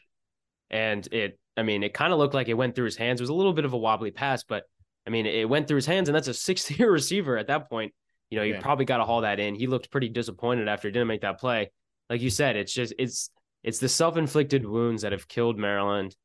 and 0.72 1.06
it. 1.12 1.38
I 1.56 1.62
mean, 1.62 1.82
it 1.82 1.92
kind 1.92 2.12
of 2.14 2.18
looked 2.18 2.32
like 2.34 2.48
it 2.48 2.54
went 2.54 2.74
through 2.74 2.86
his 2.86 2.96
hands. 2.96 3.20
It 3.20 3.24
was 3.24 3.30
a 3.30 3.34
little 3.34 3.52
bit 3.52 3.66
of 3.66 3.74
a 3.74 3.78
wobbly 3.78 4.10
pass, 4.10 4.42
but 4.42 4.64
I 5.06 5.10
mean, 5.10 5.26
it 5.26 5.46
went 5.48 5.68
through 5.68 5.76
his 5.76 5.86
hands, 5.86 6.08
and 6.08 6.16
that's 6.16 6.28
a 6.28 6.34
six-year 6.48 6.90
receiver 6.90 7.36
at 7.36 7.48
that 7.48 7.68
point. 7.68 7.92
You 8.30 8.38
know, 8.38 8.44
you 8.44 8.54
Yeah. 8.54 8.60
probably 8.60 8.86
got 8.86 8.96
to 8.96 9.04
haul 9.04 9.20
that 9.20 9.38
in. 9.38 9.54
He 9.54 9.66
looked 9.66 9.90
pretty 9.90 10.08
disappointed 10.08 10.66
after 10.68 10.88
he 10.88 10.92
didn't 10.92 11.08
make 11.08 11.20
that 11.20 11.38
play. 11.38 11.70
Like 12.08 12.22
you 12.22 12.30
said, 12.30 12.56
it's 12.56 12.72
just 12.72 12.94
it's 12.98 13.30
it's 13.62 13.78
the 13.78 13.88
self-inflicted 13.88 14.64
wounds 14.66 15.02
that 15.02 15.12
have 15.12 15.28
killed 15.28 15.58
Maryland 15.58 16.16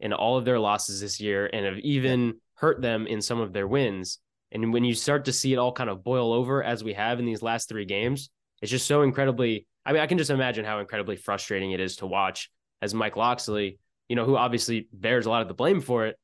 in 0.00 0.12
all 0.12 0.36
of 0.36 0.44
their 0.44 0.58
losses 0.58 1.00
this 1.00 1.20
year, 1.20 1.48
and 1.52 1.64
have 1.64 1.78
even 1.78 2.34
hurt 2.54 2.82
them 2.82 3.06
in 3.06 3.22
some 3.22 3.40
of 3.40 3.52
their 3.52 3.68
wins. 3.68 4.18
And 4.50 4.72
when 4.72 4.84
you 4.84 4.94
start 4.94 5.24
to 5.26 5.32
see 5.32 5.52
it 5.52 5.56
all 5.58 5.72
kind 5.72 5.88
of 5.88 6.02
boil 6.04 6.32
over 6.32 6.62
as 6.62 6.82
we 6.84 6.92
have 6.94 7.18
in 7.20 7.24
these 7.24 7.40
last 7.40 7.68
three 7.68 7.84
games, 7.86 8.30
it's 8.60 8.70
just 8.70 8.86
so 8.86 9.02
incredibly. 9.02 9.66
I 9.86 9.92
mean, 9.92 10.02
I 10.02 10.06
can 10.06 10.18
just 10.18 10.30
imagine 10.30 10.64
how 10.64 10.80
incredibly 10.80 11.16
frustrating 11.16 11.70
it 11.70 11.80
is 11.80 11.96
to 11.96 12.06
watch 12.06 12.50
as 12.82 12.92
Mike 12.94 13.16
Locksley, 13.16 13.78
you 14.08 14.16
know, 14.16 14.24
who 14.24 14.36
obviously 14.36 14.88
bears 14.92 15.26
a 15.26 15.30
lot 15.30 15.42
of 15.42 15.48
the 15.48 15.54
blame 15.54 15.80
for 15.80 16.06
it. 16.06 16.16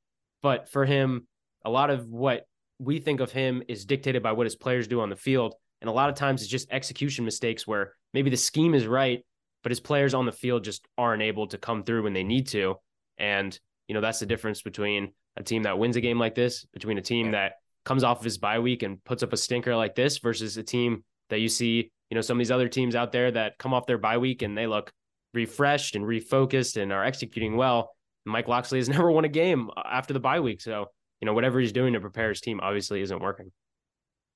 But 0.42 0.68
for 0.68 0.84
him, 0.84 1.26
a 1.64 1.70
lot 1.70 1.90
of 1.90 2.08
what 2.08 2.46
we 2.78 3.00
think 3.00 3.20
of 3.20 3.32
him 3.32 3.62
is 3.68 3.84
dictated 3.84 4.22
by 4.22 4.32
what 4.32 4.46
his 4.46 4.56
players 4.56 4.86
do 4.86 5.00
on 5.00 5.10
the 5.10 5.16
field. 5.16 5.54
And 5.80 5.88
a 5.88 5.92
lot 5.92 6.08
of 6.08 6.14
times 6.14 6.42
it's 6.42 6.50
just 6.50 6.70
execution 6.70 7.24
mistakes 7.24 7.66
where 7.66 7.92
maybe 8.14 8.30
the 8.30 8.36
scheme 8.36 8.74
is 8.74 8.86
right, 8.86 9.24
but 9.62 9.70
his 9.70 9.80
players 9.80 10.14
on 10.14 10.26
the 10.26 10.32
field 10.32 10.64
just 10.64 10.86
aren't 10.96 11.22
able 11.22 11.46
to 11.48 11.58
come 11.58 11.82
through 11.82 12.04
when 12.04 12.12
they 12.12 12.24
need 12.24 12.48
to. 12.48 12.76
And, 13.16 13.58
you 13.86 13.94
know, 13.94 14.00
that's 14.00 14.20
the 14.20 14.26
difference 14.26 14.62
between 14.62 15.12
a 15.36 15.42
team 15.42 15.64
that 15.64 15.78
wins 15.78 15.96
a 15.96 16.00
game 16.00 16.18
like 16.18 16.34
this, 16.34 16.66
between 16.72 16.98
a 16.98 17.02
team 17.02 17.32
that 17.32 17.54
comes 17.84 18.04
off 18.04 18.18
of 18.18 18.24
his 18.24 18.38
bye 18.38 18.58
week 18.58 18.82
and 18.82 19.02
puts 19.04 19.22
up 19.22 19.32
a 19.32 19.36
stinker 19.36 19.74
like 19.74 19.94
this 19.94 20.18
versus 20.18 20.56
a 20.56 20.62
team 20.62 21.04
that 21.30 21.40
you 21.40 21.48
see, 21.48 21.90
you 22.10 22.14
know, 22.14 22.20
some 22.20 22.36
of 22.36 22.38
these 22.38 22.50
other 22.50 22.68
teams 22.68 22.94
out 22.94 23.12
there 23.12 23.30
that 23.30 23.58
come 23.58 23.72
off 23.72 23.86
their 23.86 23.98
bye 23.98 24.18
week 24.18 24.42
and 24.42 24.56
they 24.56 24.66
look 24.66 24.92
refreshed 25.34 25.96
and 25.96 26.04
refocused 26.04 26.80
and 26.80 26.92
are 26.92 27.04
executing 27.04 27.56
well. 27.56 27.92
Mike 28.24 28.48
Locksley 28.48 28.78
has 28.78 28.88
never 28.88 29.10
won 29.10 29.24
a 29.24 29.28
game 29.28 29.70
after 29.84 30.12
the 30.12 30.20
bye 30.20 30.40
week. 30.40 30.60
So, 30.60 30.86
you 31.20 31.26
know, 31.26 31.32
whatever 31.32 31.60
he's 31.60 31.72
doing 31.72 31.94
to 31.94 32.00
prepare 32.00 32.28
his 32.28 32.40
team 32.40 32.60
obviously 32.62 33.00
isn't 33.00 33.20
working. 33.20 33.50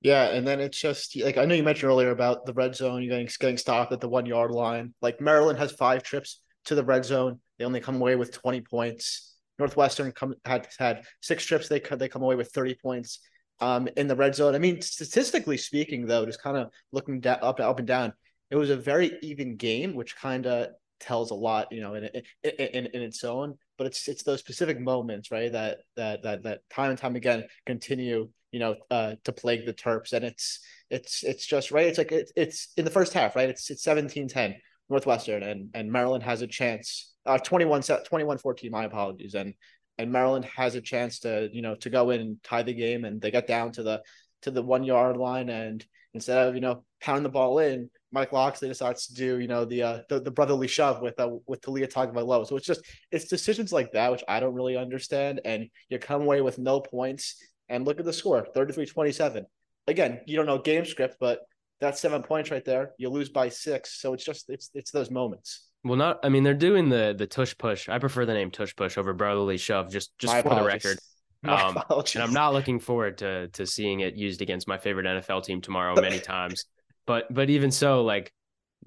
Yeah, 0.01 0.25
and 0.25 0.47
then 0.47 0.59
it's 0.59 0.81
just 0.81 1.17
like 1.21 1.37
I 1.37 1.45
know 1.45 1.55
you 1.55 1.63
mentioned 1.63 1.89
earlier 1.89 2.11
about 2.11 2.45
the 2.45 2.53
red 2.53 2.75
zone, 2.75 3.07
getting 3.09 3.29
getting 3.39 3.57
stopped 3.57 3.93
at 3.93 4.01
the 4.01 4.09
one 4.09 4.27
yard 4.27 4.51
line. 4.51 4.95
Like 5.01 5.21
Maryland 5.21 5.61
has 5.61 5.71
five 5.71 6.03
trips 6.03 6.41
to 6.65 6.75
the 6.75 6.85
red 6.85 7.05
zone, 7.05 7.41
they 7.59 7.65
only 7.65 7.81
come 7.81 7.97
away 7.97 8.17
with 8.17 8.33
twenty 8.33 8.61
points. 8.61 9.37
Northwestern 9.61 10.11
come 10.11 10.35
had 10.45 10.67
had 10.79 11.05
six 11.21 11.45
trips, 11.45 11.69
they 11.69 11.79
they 11.79 12.09
come 12.09 12.23
away 12.23 12.35
with 12.35 12.51
thirty 12.51 12.75
points. 12.75 13.21
Um, 13.61 13.89
in 13.97 14.09
the 14.09 14.17
red 14.17 14.35
zone. 14.35 14.57
I 14.57 14.59
mean, 14.59 14.83
statistically 14.83 15.57
speaking, 15.57 16.07
though, 16.07 16.27
just 16.27 16.43
kind 16.43 16.57
of 16.57 16.73
looking 16.91 17.21
da- 17.21 17.35
up 17.35 17.61
up 17.61 17.79
and 17.79 17.87
down, 17.87 18.13
it 18.51 18.57
was 18.57 18.71
a 18.71 18.77
very 18.77 19.17
even 19.23 19.55
game, 19.55 19.95
which 19.95 20.17
kind 20.17 20.49
of 20.49 20.71
tells 21.03 21.31
a 21.31 21.35
lot, 21.35 21.69
you 21.71 21.83
know, 21.83 21.95
in, 21.95 22.05
in 22.05 22.51
in 22.53 22.87
in 22.87 23.03
its 23.03 23.23
own. 23.25 23.59
But 23.77 23.89
it's 23.89 24.09
it's 24.09 24.23
those 24.23 24.41
specific 24.41 24.81
moments, 24.81 25.31
right, 25.31 25.53
that 25.53 25.79
that 25.97 26.23
that 26.23 26.43
that 26.45 26.61
time 26.71 26.91
and 26.91 26.99
time 26.99 27.17
again 27.17 27.45
continue 27.67 28.29
you 28.53 28.61
know, 28.61 28.77
uh, 28.91 29.15
to 29.25 29.33
plague 29.33 29.67
the 29.67 29.73
Terps. 29.73 30.13
And 30.13 30.25
it's 30.25 30.61
it's 30.91 31.25
it's 31.25 31.47
just 31.47 31.71
right. 31.73 31.87
It's 31.87 31.99
like 31.99 32.13
it's 32.13 32.33
it's 32.37 32.69
in 32.77 32.85
the 32.85 32.91
first 32.91 33.15
half, 33.15 33.35
right? 33.35 33.49
It's 33.49 33.71
it's 33.71 33.85
17-10 33.85 34.55
Northwestern 34.89 35.43
and 35.43 35.71
and 35.75 35.91
Maryland 35.91 36.23
has 36.23 36.43
a 36.43 36.47
chance. 36.47 37.13
Uh 37.25 37.39
21 37.39 37.81
21-14, 37.81 38.71
my 38.71 38.85
apologies. 38.85 39.35
And 39.35 39.55
and 39.99 40.13
Maryland 40.13 40.45
has 40.45 40.75
a 40.75 40.81
chance 40.81 41.21
to, 41.21 41.49
you 41.53 41.63
know, 41.63 41.75
to 41.77 41.91
go 41.91 42.11
in 42.11 42.21
and 42.21 42.43
tie 42.43 42.63
the 42.63 42.75
game 42.75 43.05
and 43.05 43.21
they 43.21 43.31
get 43.31 43.47
down 43.47 43.73
to 43.73 43.83
the 43.83 44.03
to 44.43 44.51
the 44.51 44.63
one 44.63 44.85
yard 44.85 45.17
line 45.17 45.49
and 45.49 45.85
instead 46.15 46.49
of, 46.49 46.55
you 46.55 46.61
know, 46.61 46.85
pounding 47.01 47.23
the 47.23 47.29
ball 47.31 47.59
in, 47.59 47.89
Mike 48.13 48.33
Locksley 48.33 48.69
decides 48.69 49.07
to 49.07 49.15
do, 49.15 49.39
you 49.39 49.49
know, 49.49 49.65
the 49.65 49.83
uh 49.83 49.99
the, 50.09 50.21
the 50.21 50.31
brotherly 50.31 50.69
shove 50.69 51.01
with 51.01 51.19
uh 51.19 51.31
with 51.47 51.61
Taulia 51.61 51.91
Tagovailoa. 51.91 52.47
So 52.47 52.57
it's 52.57 52.67
just 52.67 52.85
it's 53.11 53.27
decisions 53.27 53.73
like 53.73 53.93
that 53.93 54.11
which 54.13 54.23
I 54.29 54.41
don't 54.41 54.55
really 54.55 54.77
understand. 54.77 55.41
And 55.45 55.69
you 55.89 55.99
come 55.99 56.23
away 56.23 56.41
with 56.41 56.59
no 56.59 56.81
points 56.81 57.37
and 57.69 57.85
look 57.87 57.99
at 57.99 58.05
the 58.05 58.13
score 58.13 58.47
33 58.55 58.87
27. 58.87 59.47
Again, 59.89 60.21
you 60.27 60.37
don't 60.37 60.47
know 60.47 60.59
game 60.59 60.85
script, 60.85 61.17
but 61.19 61.41
that's 61.81 62.01
seven 62.01 62.23
points 62.23 62.51
right 62.51 62.65
there. 62.65 62.93
You 62.99 63.09
lose 63.09 63.29
by 63.29 63.49
six. 63.49 64.01
So 64.01 64.13
it's 64.13 64.25
just 64.25 64.49
it's 64.49 64.71
it's 64.75 64.91
those 64.91 65.11
moments. 65.11 65.69
Well, 65.85 65.97
not. 65.97 66.21
I 66.23 66.29
mean, 66.29 66.45
they're 66.45 66.55
doing 66.55 66.89
the 66.89 67.15
the 67.17 67.27
tush 67.27 67.57
push. 67.59 67.89
I 67.89 67.99
prefer 67.99 68.25
the 68.25 68.35
name 68.35 68.51
tush 68.51 68.75
push 68.77 68.97
over 68.97 69.13
brotherly 69.13 69.57
shove. 69.57 69.91
Just 69.91 70.17
just 70.19 70.33
My 70.33 70.43
for 70.43 70.55
the 70.55 70.65
record. 70.65 70.99
Um. 71.45 71.77
And 71.91 72.23
I'm 72.23 72.33
not 72.33 72.53
looking 72.53 72.79
forward 72.79 73.19
to 73.19 73.49
to 73.49 73.67
seeing 73.67 73.99
it 73.99 74.15
used 74.15 74.43
against 74.43 74.69
my 74.69 74.79
favorite 74.79 75.07
NFL 75.07 75.43
team 75.43 75.61
tomorrow 75.61 75.93
many 76.01 76.21
times. 76.21 76.67
But 77.07 77.33
but 77.33 77.51
even 77.51 77.71
so, 77.71 78.03
like 78.03 78.33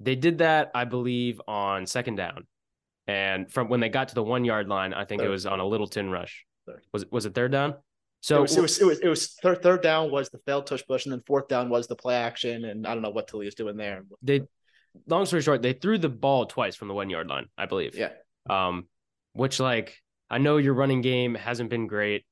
they 0.00 0.14
did 0.14 0.38
that, 0.38 0.70
I 0.74 0.84
believe, 0.84 1.40
on 1.46 1.86
second 1.86 2.16
down, 2.16 2.46
and 3.06 3.50
from 3.50 3.68
when 3.68 3.80
they 3.80 3.88
got 3.88 4.08
to 4.08 4.14
the 4.14 4.22
one 4.22 4.44
yard 4.44 4.68
line, 4.68 4.92
I 4.94 5.04
think 5.04 5.22
it 5.22 5.28
was 5.28 5.46
on 5.46 5.60
a 5.60 5.66
Littleton 5.66 6.10
rush. 6.10 6.44
Third. 6.66 6.82
Was 6.92 7.02
it 7.04 7.12
was 7.12 7.26
it 7.26 7.34
third 7.34 7.52
down? 7.52 7.70
it 7.70 7.76
So 8.20 8.42
was, 8.42 8.56
it 8.56 8.62
was 8.62 8.78
it 8.78 8.84
was 8.84 8.98
it 9.00 9.08
was 9.08 9.34
third 9.42 9.62
third 9.62 9.82
down 9.82 10.10
was 10.10 10.28
the 10.30 10.38
failed 10.46 10.66
tush 10.66 10.82
push, 10.86 11.04
and 11.04 11.12
then 11.12 11.22
fourth 11.26 11.48
down 11.48 11.68
was 11.68 11.86
the 11.86 11.96
play 11.96 12.16
action, 12.16 12.64
and 12.64 12.86
I 12.86 12.94
don't 12.94 13.02
know 13.02 13.10
what 13.10 13.28
Taulia's 13.28 13.54
doing 13.54 13.76
there. 13.76 14.02
they, 14.22 14.42
long 15.06 15.26
story 15.26 15.42
short, 15.42 15.62
they 15.62 15.72
threw 15.72 15.98
the 15.98 16.08
ball 16.08 16.46
twice 16.46 16.74
from 16.74 16.88
the 16.88 16.94
one 16.94 17.10
yard 17.10 17.28
line, 17.28 17.46
I 17.56 17.66
believe. 17.66 17.94
Yeah. 17.94 18.10
Um, 18.48 18.88
which 19.32 19.60
like 19.60 20.00
I 20.30 20.38
know 20.38 20.56
your 20.56 20.74
running 20.74 21.02
game 21.02 21.34
hasn't 21.34 21.70
been 21.70 21.86
great, 21.86 22.24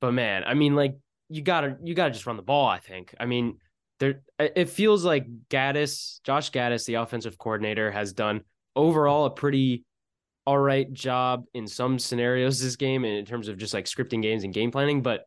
but 0.00 0.12
man, 0.12 0.44
I 0.46 0.54
mean, 0.54 0.74
like 0.74 0.96
you 1.28 1.42
gotta 1.42 1.76
you 1.82 1.94
gotta 1.94 2.12
just 2.12 2.26
run 2.26 2.36
the 2.36 2.42
ball. 2.42 2.68
I 2.68 2.78
think. 2.78 3.14
I 3.18 3.26
mean, 3.26 3.58
there 4.02 4.20
it 4.38 4.68
feels 4.68 5.04
like 5.04 5.26
Gattis, 5.48 6.20
Josh 6.24 6.50
Gattis, 6.50 6.84
the 6.86 6.94
offensive 6.94 7.38
coordinator, 7.38 7.90
has 7.90 8.12
done 8.12 8.40
overall 8.74 9.26
a 9.26 9.30
pretty 9.30 9.84
all 10.44 10.58
right 10.58 10.92
job 10.92 11.44
in 11.54 11.68
some 11.68 12.00
scenarios 12.00 12.60
this 12.60 12.74
game 12.74 13.04
in 13.04 13.24
terms 13.24 13.46
of 13.46 13.56
just 13.56 13.72
like 13.72 13.84
scripting 13.84 14.20
games 14.20 14.42
and 14.42 14.52
game 14.52 14.72
planning, 14.72 15.02
but 15.02 15.24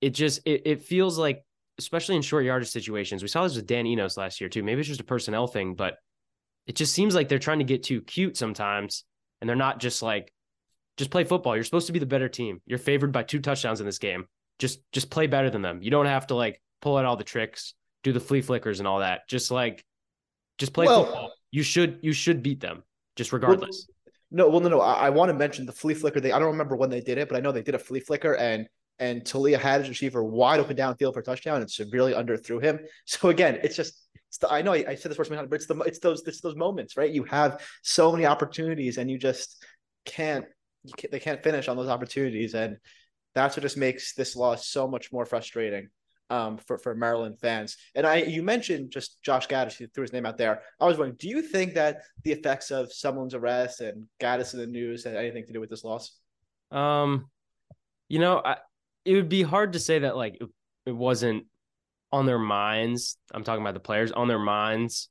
it 0.00 0.10
just 0.10 0.40
it, 0.46 0.62
it 0.64 0.82
feels 0.82 1.18
like 1.18 1.44
especially 1.78 2.14
in 2.14 2.22
short 2.22 2.44
yardage 2.44 2.68
situations. 2.68 3.20
We 3.20 3.28
saw 3.28 3.42
this 3.42 3.56
with 3.56 3.66
Dan 3.66 3.86
Enos 3.86 4.16
last 4.16 4.40
year 4.40 4.48
too. 4.48 4.62
Maybe 4.62 4.80
it's 4.80 4.88
just 4.88 5.00
a 5.00 5.04
personnel 5.04 5.48
thing, 5.48 5.74
but 5.74 5.96
it 6.68 6.76
just 6.76 6.94
seems 6.94 7.16
like 7.16 7.28
they're 7.28 7.40
trying 7.40 7.58
to 7.58 7.64
get 7.64 7.82
too 7.82 8.00
cute 8.02 8.36
sometimes, 8.36 9.04
and 9.40 9.48
they're 9.48 9.56
not 9.56 9.80
just 9.80 10.02
like 10.02 10.32
just 10.98 11.10
play 11.10 11.24
football. 11.24 11.56
You're 11.56 11.64
supposed 11.64 11.88
to 11.88 11.92
be 11.92 11.98
the 11.98 12.06
better 12.06 12.28
team. 12.28 12.60
You're 12.64 12.78
favored 12.78 13.10
by 13.10 13.24
two 13.24 13.40
touchdowns 13.40 13.80
in 13.80 13.86
this 13.86 13.98
game. 13.98 14.26
Just 14.60 14.80
just 14.92 15.10
play 15.10 15.26
better 15.26 15.50
than 15.50 15.62
them. 15.62 15.82
You 15.82 15.90
don't 15.90 16.06
have 16.06 16.28
to 16.28 16.36
like 16.36 16.62
pull 16.80 16.96
out 16.96 17.04
all 17.04 17.16
the 17.16 17.24
tricks, 17.24 17.74
do 18.08 18.12
the 18.12 18.24
flea 18.24 18.40
flickers 18.40 18.78
and 18.78 18.88
all 18.88 19.00
that. 19.00 19.28
Just 19.28 19.50
like 19.50 19.84
just 20.58 20.72
play 20.72 20.86
Well- 20.86 21.04
football. 21.04 21.32
You 21.50 21.62
should 21.62 22.00
you 22.02 22.12
should 22.12 22.42
beat 22.42 22.60
them 22.60 22.82
just 23.16 23.32
regardless. 23.32 23.88
No, 24.30 24.48
well, 24.50 24.60
no, 24.60 24.68
no. 24.68 24.80
I, 24.80 25.06
I 25.06 25.10
want 25.10 25.30
to 25.30 25.34
mention 25.34 25.64
the 25.64 25.72
flea 25.72 25.94
flicker. 25.94 26.20
They 26.20 26.32
I 26.32 26.38
don't 26.38 26.48
remember 26.48 26.76
when 26.76 26.90
they 26.90 27.00
did 27.00 27.16
it, 27.16 27.28
but 27.28 27.36
I 27.36 27.40
know 27.40 27.52
they 27.52 27.62
did 27.62 27.74
a 27.74 27.78
flea 27.78 28.00
flicker, 28.00 28.34
and 28.34 28.68
and 28.98 29.22
Taulia 29.22 29.58
had 29.58 29.80
his 29.80 29.88
receiver 29.88 30.22
wide 30.22 30.60
open 30.60 30.76
downfield 30.76 31.14
for 31.14 31.20
a 31.20 31.22
touchdown 31.22 31.60
and 31.62 31.70
severely 31.70 32.12
underthrew 32.12 32.62
him. 32.62 32.80
So 33.06 33.30
again, 33.30 33.60
it's 33.62 33.76
just 33.76 34.08
it's 34.28 34.38
the, 34.38 34.52
I 34.52 34.60
know 34.60 34.74
I, 34.74 34.84
I 34.88 34.94
said 34.94 35.10
this 35.10 35.16
first 35.16 35.30
time, 35.30 35.48
but 35.48 35.56
it's 35.56 35.66
the 35.66 35.76
it's 35.80 36.00
those 36.00 36.22
it's 36.26 36.42
those 36.42 36.56
moments, 36.56 36.96
right? 36.98 37.10
You 37.10 37.24
have 37.24 37.62
so 37.82 38.12
many 38.12 38.26
opportunities, 38.26 38.98
and 38.98 39.10
you 39.10 39.18
just 39.18 39.64
can't, 40.04 40.44
you 40.84 40.92
can't 40.94 41.10
they 41.10 41.20
can't 41.20 41.42
finish 41.42 41.68
on 41.68 41.78
those 41.78 41.88
opportunities, 41.88 42.54
and 42.54 42.76
that's 43.34 43.56
what 43.56 43.62
just 43.62 43.78
makes 43.78 44.14
this 44.14 44.36
loss 44.36 44.68
so 44.68 44.86
much 44.86 45.10
more 45.12 45.24
frustrating. 45.24 45.88
Um, 46.30 46.58
for 46.58 46.76
for 46.76 46.94
Maryland 46.94 47.38
fans. 47.40 47.78
And 47.94 48.06
I, 48.06 48.16
you 48.16 48.42
mentioned 48.42 48.90
just 48.90 49.22
Josh 49.22 49.48
Gattis, 49.48 49.80
you 49.80 49.86
threw 49.86 50.02
his 50.02 50.12
name 50.12 50.26
out 50.26 50.36
there. 50.36 50.60
I 50.78 50.84
was 50.84 50.98
wondering, 50.98 51.16
do 51.18 51.26
you 51.26 51.40
think 51.40 51.72
that 51.72 52.02
the 52.22 52.32
effects 52.32 52.70
of 52.70 52.92
someone's 52.92 53.32
arrest 53.32 53.80
and 53.80 54.04
Gattis 54.20 54.52
in 54.52 54.60
the 54.60 54.66
news 54.66 55.04
had 55.04 55.16
anything 55.16 55.46
to 55.46 55.54
do 55.54 55.60
with 55.60 55.70
this 55.70 55.84
loss? 55.84 56.18
Um, 56.70 57.30
you 58.08 58.18
know, 58.18 58.42
I, 58.44 58.58
it 59.06 59.14
would 59.14 59.30
be 59.30 59.42
hard 59.42 59.72
to 59.72 59.78
say 59.78 60.00
that 60.00 60.16
like 60.16 60.36
it, 60.38 60.48
it 60.84 60.94
wasn't 60.94 61.46
on 62.12 62.26
their 62.26 62.38
minds. 62.38 63.16
I'm 63.32 63.44
talking 63.44 63.62
about 63.62 63.74
the 63.74 63.80
players 63.80 64.12
on 64.12 64.28
their 64.28 64.38
minds 64.38 65.08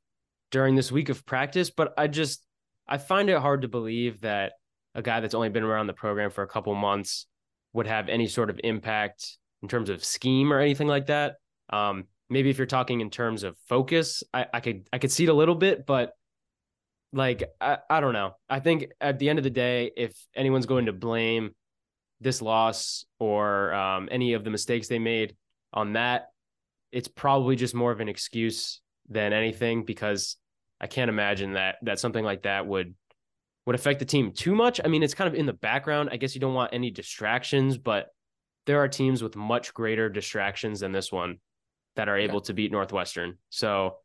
during 0.51 0.75
this 0.75 0.91
week 0.91 1.10
of 1.10 1.25
practice, 1.25 1.69
but 1.69 1.93
I 1.97 2.08
just 2.08 2.45
I 2.88 2.97
find 2.97 3.30
it 3.30 3.39
hard 3.39 3.63
to 3.63 3.67
believe 3.67 4.21
that 4.21 4.53
a 4.95 5.01
guy 5.01 5.19
that's 5.19 5.36
only 5.36 5.49
been 5.49 5.63
around 5.63 5.88
the 5.88 5.93
program 5.93 6.32
for 6.32 6.43
a 6.43 6.47
couple 6.47 6.73
months 6.75 7.27
would 7.73 7.88
have 7.88 8.10
any 8.10 8.27
sort 8.27 8.49
of 8.49 8.60
impact 8.63 9.38
in 9.61 9.67
terms 9.67 9.89
of 9.89 10.03
scheme 10.03 10.53
or 10.53 10.59
anything 10.59 10.87
like 10.87 11.07
that. 11.07 11.35
Um, 11.69 12.05
maybe 12.29 12.49
if 12.49 12.57
you're 12.57 12.67
talking 12.67 13.01
in 13.01 13.09
terms 13.09 13.43
of 13.43 13.57
focus, 13.67 14.23
I, 14.33 14.45
I 14.53 14.59
could 14.59 14.87
I 14.91 14.99
could 14.99 15.11
see 15.11 15.23
it 15.23 15.29
a 15.29 15.33
little 15.33 15.55
bit, 15.55 15.85
but 15.85 16.13
like 17.13 17.43
I, 17.59 17.77
I 17.89 17.99
don't 17.99 18.13
know. 18.13 18.35
I 18.49 18.59
think 18.59 18.87
at 18.99 19.19
the 19.19 19.29
end 19.29 19.39
of 19.39 19.43
the 19.43 19.49
day, 19.49 19.91
if 19.95 20.13
anyone's 20.35 20.65
going 20.65 20.85
to 20.85 20.93
blame 20.93 21.51
this 22.19 22.41
loss 22.41 23.05
or 23.19 23.73
um, 23.73 24.09
any 24.11 24.33
of 24.33 24.43
the 24.43 24.49
mistakes 24.49 24.87
they 24.87 24.99
made 24.99 25.35
on 25.73 25.93
that, 25.93 26.27
it's 26.91 27.07
probably 27.07 27.55
just 27.55 27.75
more 27.75 27.91
of 27.91 27.99
an 27.99 28.09
excuse 28.09 28.81
than 29.09 29.33
anything 29.33 29.83
because 29.83 30.37
I 30.79 30.87
can't 30.87 31.09
imagine 31.09 31.53
that 31.53 31.77
that 31.83 31.99
something 31.99 32.23
like 32.23 32.43
that 32.43 32.67
would 32.67 32.93
would 33.65 33.75
affect 33.75 33.99
the 33.99 34.05
team 34.05 34.31
too 34.31 34.55
much. 34.55 34.79
I 34.83 34.87
mean, 34.87 35.03
it's 35.03 35.13
kind 35.13 35.27
of 35.27 35.35
in 35.35 35.45
the 35.45 35.53
background. 35.53 36.09
I 36.11 36.17
guess 36.17 36.35
you 36.35 36.41
don't 36.41 36.53
want 36.53 36.73
any 36.73 36.91
distractions, 36.91 37.77
but 37.77 38.07
there 38.67 38.80
are 38.80 38.88
teams 38.88 39.23
with 39.23 39.36
much 39.36 39.73
greater 39.73 40.10
distractions 40.10 40.82
than 40.82 40.91
this 40.91 41.12
one 41.12 41.39
that 41.95 42.08
are 42.08 42.17
able 42.17 42.36
yeah. 42.36 42.41
to 42.41 42.53
beat 42.53 42.71
Northwestern. 42.71 43.38
So 43.49 43.97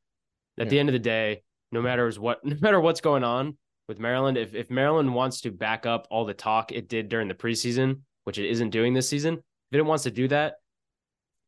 at 0.58 0.66
yeah. 0.66 0.70
the 0.70 0.78
end 0.78 0.88
of 0.88 0.94
the 0.94 0.98
day, 0.98 1.42
no 1.70 1.82
matter 1.82 2.10
what 2.12 2.42
no 2.44 2.56
matter 2.60 2.80
what's 2.80 3.02
going 3.02 3.24
on 3.24 3.58
with 3.88 3.98
Maryland, 3.98 4.38
if 4.38 4.54
if 4.54 4.70
Maryland 4.70 5.12
wants 5.12 5.42
to 5.42 5.50
back 5.50 5.84
up 5.84 6.06
all 6.10 6.24
the 6.24 6.32
talk 6.32 6.72
it 6.72 6.88
did 6.88 7.10
during 7.10 7.28
the 7.28 7.34
preseason, 7.34 8.00
which 8.24 8.38
it 8.38 8.48
isn't 8.48 8.70
doing 8.70 8.94
this 8.94 9.08
season, 9.08 9.34
if 9.34 9.78
it 9.78 9.82
wants 9.82 10.04
to 10.04 10.10
do 10.10 10.28
that, 10.28 10.54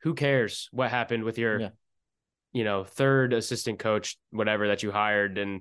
who 0.03 0.13
cares 0.13 0.69
what 0.73 0.91
happened 0.91 1.25
with 1.25 1.39
your 1.39 1.61
yeah 1.61 1.69
you 2.55 2.65
know, 2.65 2.85
third 2.85 3.35
assistant 3.35 3.79
coach, 3.81 4.17
whatever 4.31 4.69
that 4.69 4.83
you 4.83 4.91
hired 4.91 5.37
and 5.37 5.61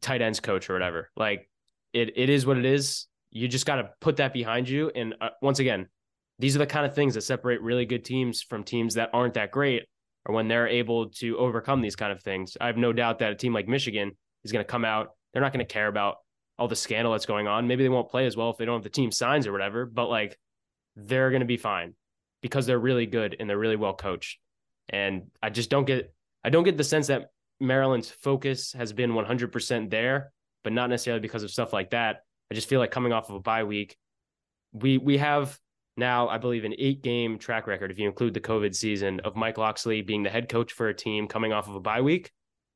tight 0.00 0.20
ends 0.20 0.38
coach 0.38 0.68
or 0.70 0.74
whatever. 0.74 1.10
Like 1.16 1.48
it, 1.92 2.16
it 2.16 2.28
is 2.28 2.46
what 2.46 2.58
it 2.58 2.66
is. 2.66 3.06
You 3.30 3.48
just 3.48 3.66
got 3.66 3.76
to 3.76 3.90
put 4.00 4.18
that 4.18 4.32
behind 4.32 4.68
you. 4.68 4.92
And 4.94 5.14
uh, 5.20 5.30
once 5.42 5.58
again, 5.58 5.88
these 6.38 6.56
are 6.56 6.60
the 6.60 6.66
kind 6.66 6.86
of 6.86 6.94
things 6.94 7.14
that 7.14 7.22
separate 7.22 7.60
really 7.60 7.86
good 7.86 8.04
teams 8.04 8.42
from 8.42 8.64
teams 8.64 8.94
that 8.94 9.10
aren't 9.12 9.34
that 9.34 9.50
great 9.50 9.84
or 10.26 10.34
when 10.34 10.48
they're 10.48 10.68
able 10.68 11.10
to 11.10 11.36
overcome 11.38 11.80
these 11.80 11.96
kind 11.96 12.12
of 12.12 12.22
things. 12.22 12.56
I 12.60 12.66
have 12.66 12.76
no 12.76 12.92
doubt 12.92 13.18
that 13.20 13.32
a 13.32 13.36
team 13.36 13.52
like 13.52 13.68
Michigan 13.68 14.12
is 14.42 14.52
going 14.52 14.64
to 14.64 14.70
come 14.70 14.84
out. 14.84 15.10
They're 15.32 15.42
not 15.42 15.52
going 15.52 15.64
to 15.64 15.72
care 15.72 15.86
about 15.86 16.16
all 16.58 16.68
the 16.68 16.76
scandal 16.76 17.12
that's 17.12 17.26
going 17.26 17.46
on. 17.46 17.66
Maybe 17.66 17.82
they 17.82 17.88
won't 17.88 18.10
play 18.10 18.26
as 18.26 18.36
well 18.36 18.50
if 18.50 18.56
they 18.56 18.64
don't 18.64 18.76
have 18.76 18.84
the 18.84 18.90
team 18.90 19.10
signs 19.10 19.46
or 19.46 19.52
whatever, 19.52 19.86
but 19.86 20.08
like 20.08 20.38
they're 20.96 21.30
going 21.30 21.40
to 21.40 21.46
be 21.46 21.56
fine 21.56 21.94
because 22.42 22.66
they're 22.66 22.78
really 22.78 23.06
good 23.06 23.36
and 23.38 23.48
they're 23.48 23.58
really 23.58 23.76
well 23.76 23.94
coached. 23.94 24.38
And 24.88 25.30
I 25.42 25.50
just 25.50 25.70
don't 25.70 25.86
get 25.86 26.12
I 26.44 26.50
don't 26.50 26.64
get 26.64 26.76
the 26.76 26.84
sense 26.84 27.06
that 27.06 27.30
Maryland's 27.58 28.10
focus 28.10 28.72
has 28.74 28.92
been 28.92 29.12
100% 29.12 29.90
there, 29.90 30.32
but 30.62 30.72
not 30.72 30.90
necessarily 30.90 31.20
because 31.20 31.42
of 31.42 31.50
stuff 31.50 31.72
like 31.72 31.90
that. 31.90 32.22
I 32.50 32.54
just 32.54 32.68
feel 32.68 32.80
like 32.80 32.90
coming 32.90 33.12
off 33.12 33.30
of 33.30 33.36
a 33.36 33.40
bye 33.40 33.64
week, 33.64 33.96
we 34.72 34.98
we 34.98 35.18
have 35.18 35.58
now 35.96 36.28
I 36.28 36.38
believe 36.38 36.64
an 36.64 36.74
eight 36.78 37.02
game 37.02 37.38
track 37.38 37.66
record 37.66 37.90
if 37.90 37.98
you 37.98 38.08
include 38.08 38.34
the 38.34 38.40
COVID 38.40 38.74
season 38.74 39.20
of 39.20 39.36
Mike 39.36 39.58
Locksley 39.58 40.02
being 40.02 40.22
the 40.22 40.30
head 40.30 40.48
coach 40.48 40.72
for 40.72 40.88
a 40.88 40.94
team 40.94 41.28
coming 41.28 41.52
off 41.52 41.68
of 41.68 41.74
a 41.74 41.80
bye 41.80 42.00
week. 42.00 42.32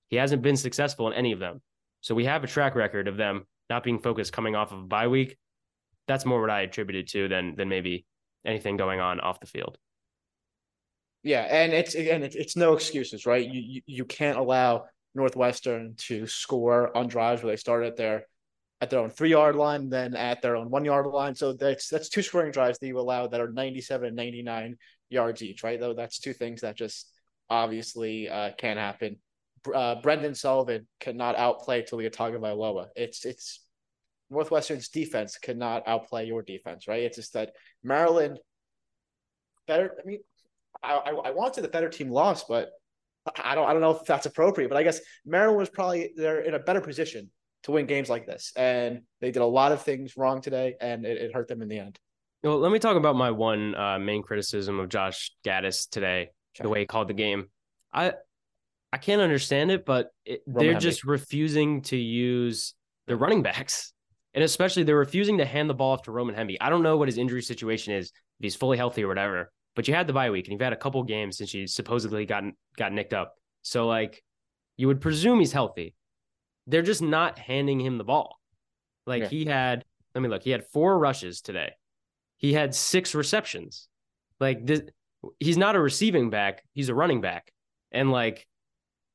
He 0.09 0.16
hasn't 0.16 0.42
been 0.42 0.57
successful 0.57 1.09
in 1.09 1.14
any 1.14 1.33
of 1.33 1.38
them. 1.38 1.61
So 2.00 2.14
we 2.14 2.24
have 2.24 2.44
a 2.44 2.46
track 2.46 2.74
record 2.74 3.09
of 3.09 3.16
them 3.16 3.46
not 3.68 3.83
being 3.83 3.98
focused 3.98 4.33
coming 4.33 4.54
off 4.54 4.72
of 4.72 4.78
a 4.78 4.87
bye 4.87 5.09
week. 5.09 5.37
That's 6.07 6.24
more 6.24 6.40
what 6.40 6.50
I 6.50 6.62
attributed 6.62 7.09
to 7.09 7.28
than 7.28 7.57
than 7.57 7.68
maybe 7.68 8.07
anything 8.46 8.76
going 8.76 9.00
on 9.00 9.20
off 9.20 9.40
the 9.40 9.46
field. 9.46 9.78
Yeah, 11.22 11.42
and 11.42 11.72
it's 11.72 11.94
again, 11.94 12.22
it's, 12.22 12.37
it's 12.37 12.57
no 12.57 12.74
excuses, 12.74 13.26
right? 13.26 13.46
You, 13.46 13.61
you 13.61 13.83
you 13.87 14.04
can't 14.04 14.38
allow 14.38 14.87
Northwestern 15.14 15.94
to 15.98 16.26
score 16.26 16.96
on 16.96 17.09
drives 17.09 17.42
where 17.42 17.52
they 17.52 17.57
start 17.57 17.85
at 17.85 17.96
their 17.96 18.26
at 18.80 18.90
their 18.90 19.00
own 19.00 19.10
three 19.10 19.30
yard 19.30 19.56
line, 19.56 19.88
then 19.88 20.14
at 20.14 20.40
their 20.40 20.56
own 20.56 20.70
one 20.70 20.84
yard 20.84 21.06
line. 21.06 21.34
So 21.34 21.52
that's 21.52 21.88
that's 21.88 22.08
two 22.08 22.22
scoring 22.22 22.52
drives 22.52 22.78
that 22.78 22.86
you 22.86 22.98
allow 22.98 23.26
that 23.26 23.40
are 23.40 23.50
97 23.50 24.06
and 24.06 24.16
99 24.16 24.76
yards 25.10 25.42
each, 25.42 25.62
right? 25.62 25.80
Though 25.80 25.94
that's 25.94 26.18
two 26.18 26.32
things 26.32 26.60
that 26.60 26.76
just 26.76 27.10
obviously 27.50 28.28
uh, 28.28 28.50
can't 28.56 28.78
happen. 28.78 29.16
Uh, 29.74 29.96
Brendan 30.00 30.34
Sullivan 30.34 30.86
cannot 31.00 31.36
outplay 31.36 31.82
Taulia 31.82 32.10
Tagovailoa. 32.10 32.88
It's 32.94 33.24
it's 33.24 33.64
Northwestern's 34.30 34.88
defense 34.88 35.38
cannot 35.38 35.82
outplay 35.86 36.26
your 36.26 36.42
defense, 36.42 36.86
right? 36.86 37.02
It's 37.02 37.16
just 37.16 37.32
that 37.32 37.52
Maryland 37.82 38.38
better. 39.66 39.96
I 40.00 40.06
mean, 40.06 40.20
I, 40.82 40.94
I, 40.94 41.10
I 41.10 41.30
want 41.30 41.54
to 41.54 41.62
the 41.62 41.68
better 41.68 41.88
team 41.88 42.10
lost, 42.10 42.46
but 42.48 42.70
I 43.42 43.56
don't 43.56 43.68
I 43.68 43.72
don't 43.72 43.82
know 43.82 43.96
if 43.96 44.04
that's 44.04 44.26
appropriate. 44.26 44.68
But 44.68 44.78
I 44.78 44.84
guess 44.84 45.00
Maryland 45.26 45.58
was 45.58 45.70
probably 45.70 46.12
they're 46.16 46.42
in 46.42 46.54
a 46.54 46.60
better 46.60 46.80
position 46.80 47.30
to 47.64 47.73
win 47.73 47.87
games 47.87 48.09
like 48.09 48.27
this, 48.27 48.53
and 48.57 49.03
they 49.21 49.31
did 49.31 49.40
a 49.40 49.47
lot 49.47 49.73
of 49.73 49.83
things 49.83 50.16
wrong 50.16 50.40
today, 50.40 50.75
and 50.81 51.05
it, 51.05 51.18
it 51.18 51.35
hurt 51.35 51.49
them 51.49 51.62
in 51.62 51.68
the 51.68 51.79
end. 51.79 51.99
Well, 52.42 52.59
let 52.59 52.71
me 52.71 52.79
talk 52.79 52.97
about 52.97 53.16
my 53.16 53.31
one 53.31 53.75
uh, 53.75 53.99
main 53.99 54.23
criticism 54.23 54.79
of 54.79 54.88
Josh 54.88 55.33
Gattis 55.44 55.88
today, 55.88 56.31
okay. 56.57 56.62
the 56.62 56.68
way 56.68 56.81
he 56.81 56.87
called 56.87 57.09
the 57.09 57.14
game. 57.14 57.47
I 57.92 58.12
I 58.92 58.99
can't 58.99 59.21
understand 59.21 59.71
it, 59.71 59.85
but 59.85 60.11
it, 60.25 60.42
they're 60.47 60.75
Hemby. 60.75 60.81
just 60.81 61.05
refusing 61.05 61.83
to 61.83 61.97
use 61.97 62.75
the 63.07 63.16
running 63.16 63.42
backs. 63.42 63.92
And 64.35 64.44
especially 64.44 64.85
they're 64.85 64.97
refusing 64.97 65.38
to 65.38 65.44
hand 65.44 65.68
the 65.68 65.75
ball 65.75 65.94
off 65.94 66.03
to 66.03 66.12
Roman 66.12 66.35
Hemby. 66.35 66.59
I 66.61 66.71
don't 66.71 66.83
know 66.83 66.97
what 66.97 67.09
his 67.09 67.18
injury 67.18 67.42
situation 67.42 67.94
is, 67.94 68.07
if 68.07 68.12
he's 68.40 68.55
fully 68.55 68.77
healthy 68.77 69.03
or 69.03 69.09
whatever, 69.09 69.51
but 69.75 69.88
you 69.88 69.94
had 69.94 70.07
the 70.07 70.12
bye 70.12 70.31
week 70.31 70.47
and 70.47 70.53
you've 70.53 70.61
had 70.61 70.73
a 70.73 70.77
couple 70.77 71.03
games 71.03 71.38
since 71.38 71.53
you 71.55 71.66
supposedly 71.66 72.25
got 72.25 72.44
got 72.77 72.92
nicked 72.92 73.14
up. 73.14 73.35
So 73.62 73.87
like 73.87 74.23
you 74.77 74.87
would 74.87 75.01
presume 75.01 75.40
he's 75.40 75.53
healthy. 75.53 75.94
They're 76.68 76.83
just 76.83 77.02
not 77.02 77.38
handing 77.38 77.81
him 77.81 77.98
the 77.98 78.04
ball. 78.04 78.38
Like 79.07 79.22
yeah. 79.22 79.28
he 79.28 79.44
had, 79.46 79.85
let 80.14 80.20
me 80.20 80.28
look, 80.28 80.42
he 80.42 80.50
had 80.50 80.66
four 80.66 80.98
rushes 80.98 81.40
today. 81.40 81.72
He 82.37 82.52
had 82.52 82.74
six 82.74 83.14
receptions. 83.14 83.88
Like 84.38 84.64
this, 84.64 84.83
he's 85.40 85.57
not 85.57 85.74
a 85.74 85.81
receiving 85.81 86.31
back, 86.31 86.62
he's 86.72 86.88
a 86.88 86.94
running 86.94 87.20
back. 87.20 87.50
And 87.90 88.12
like 88.12 88.46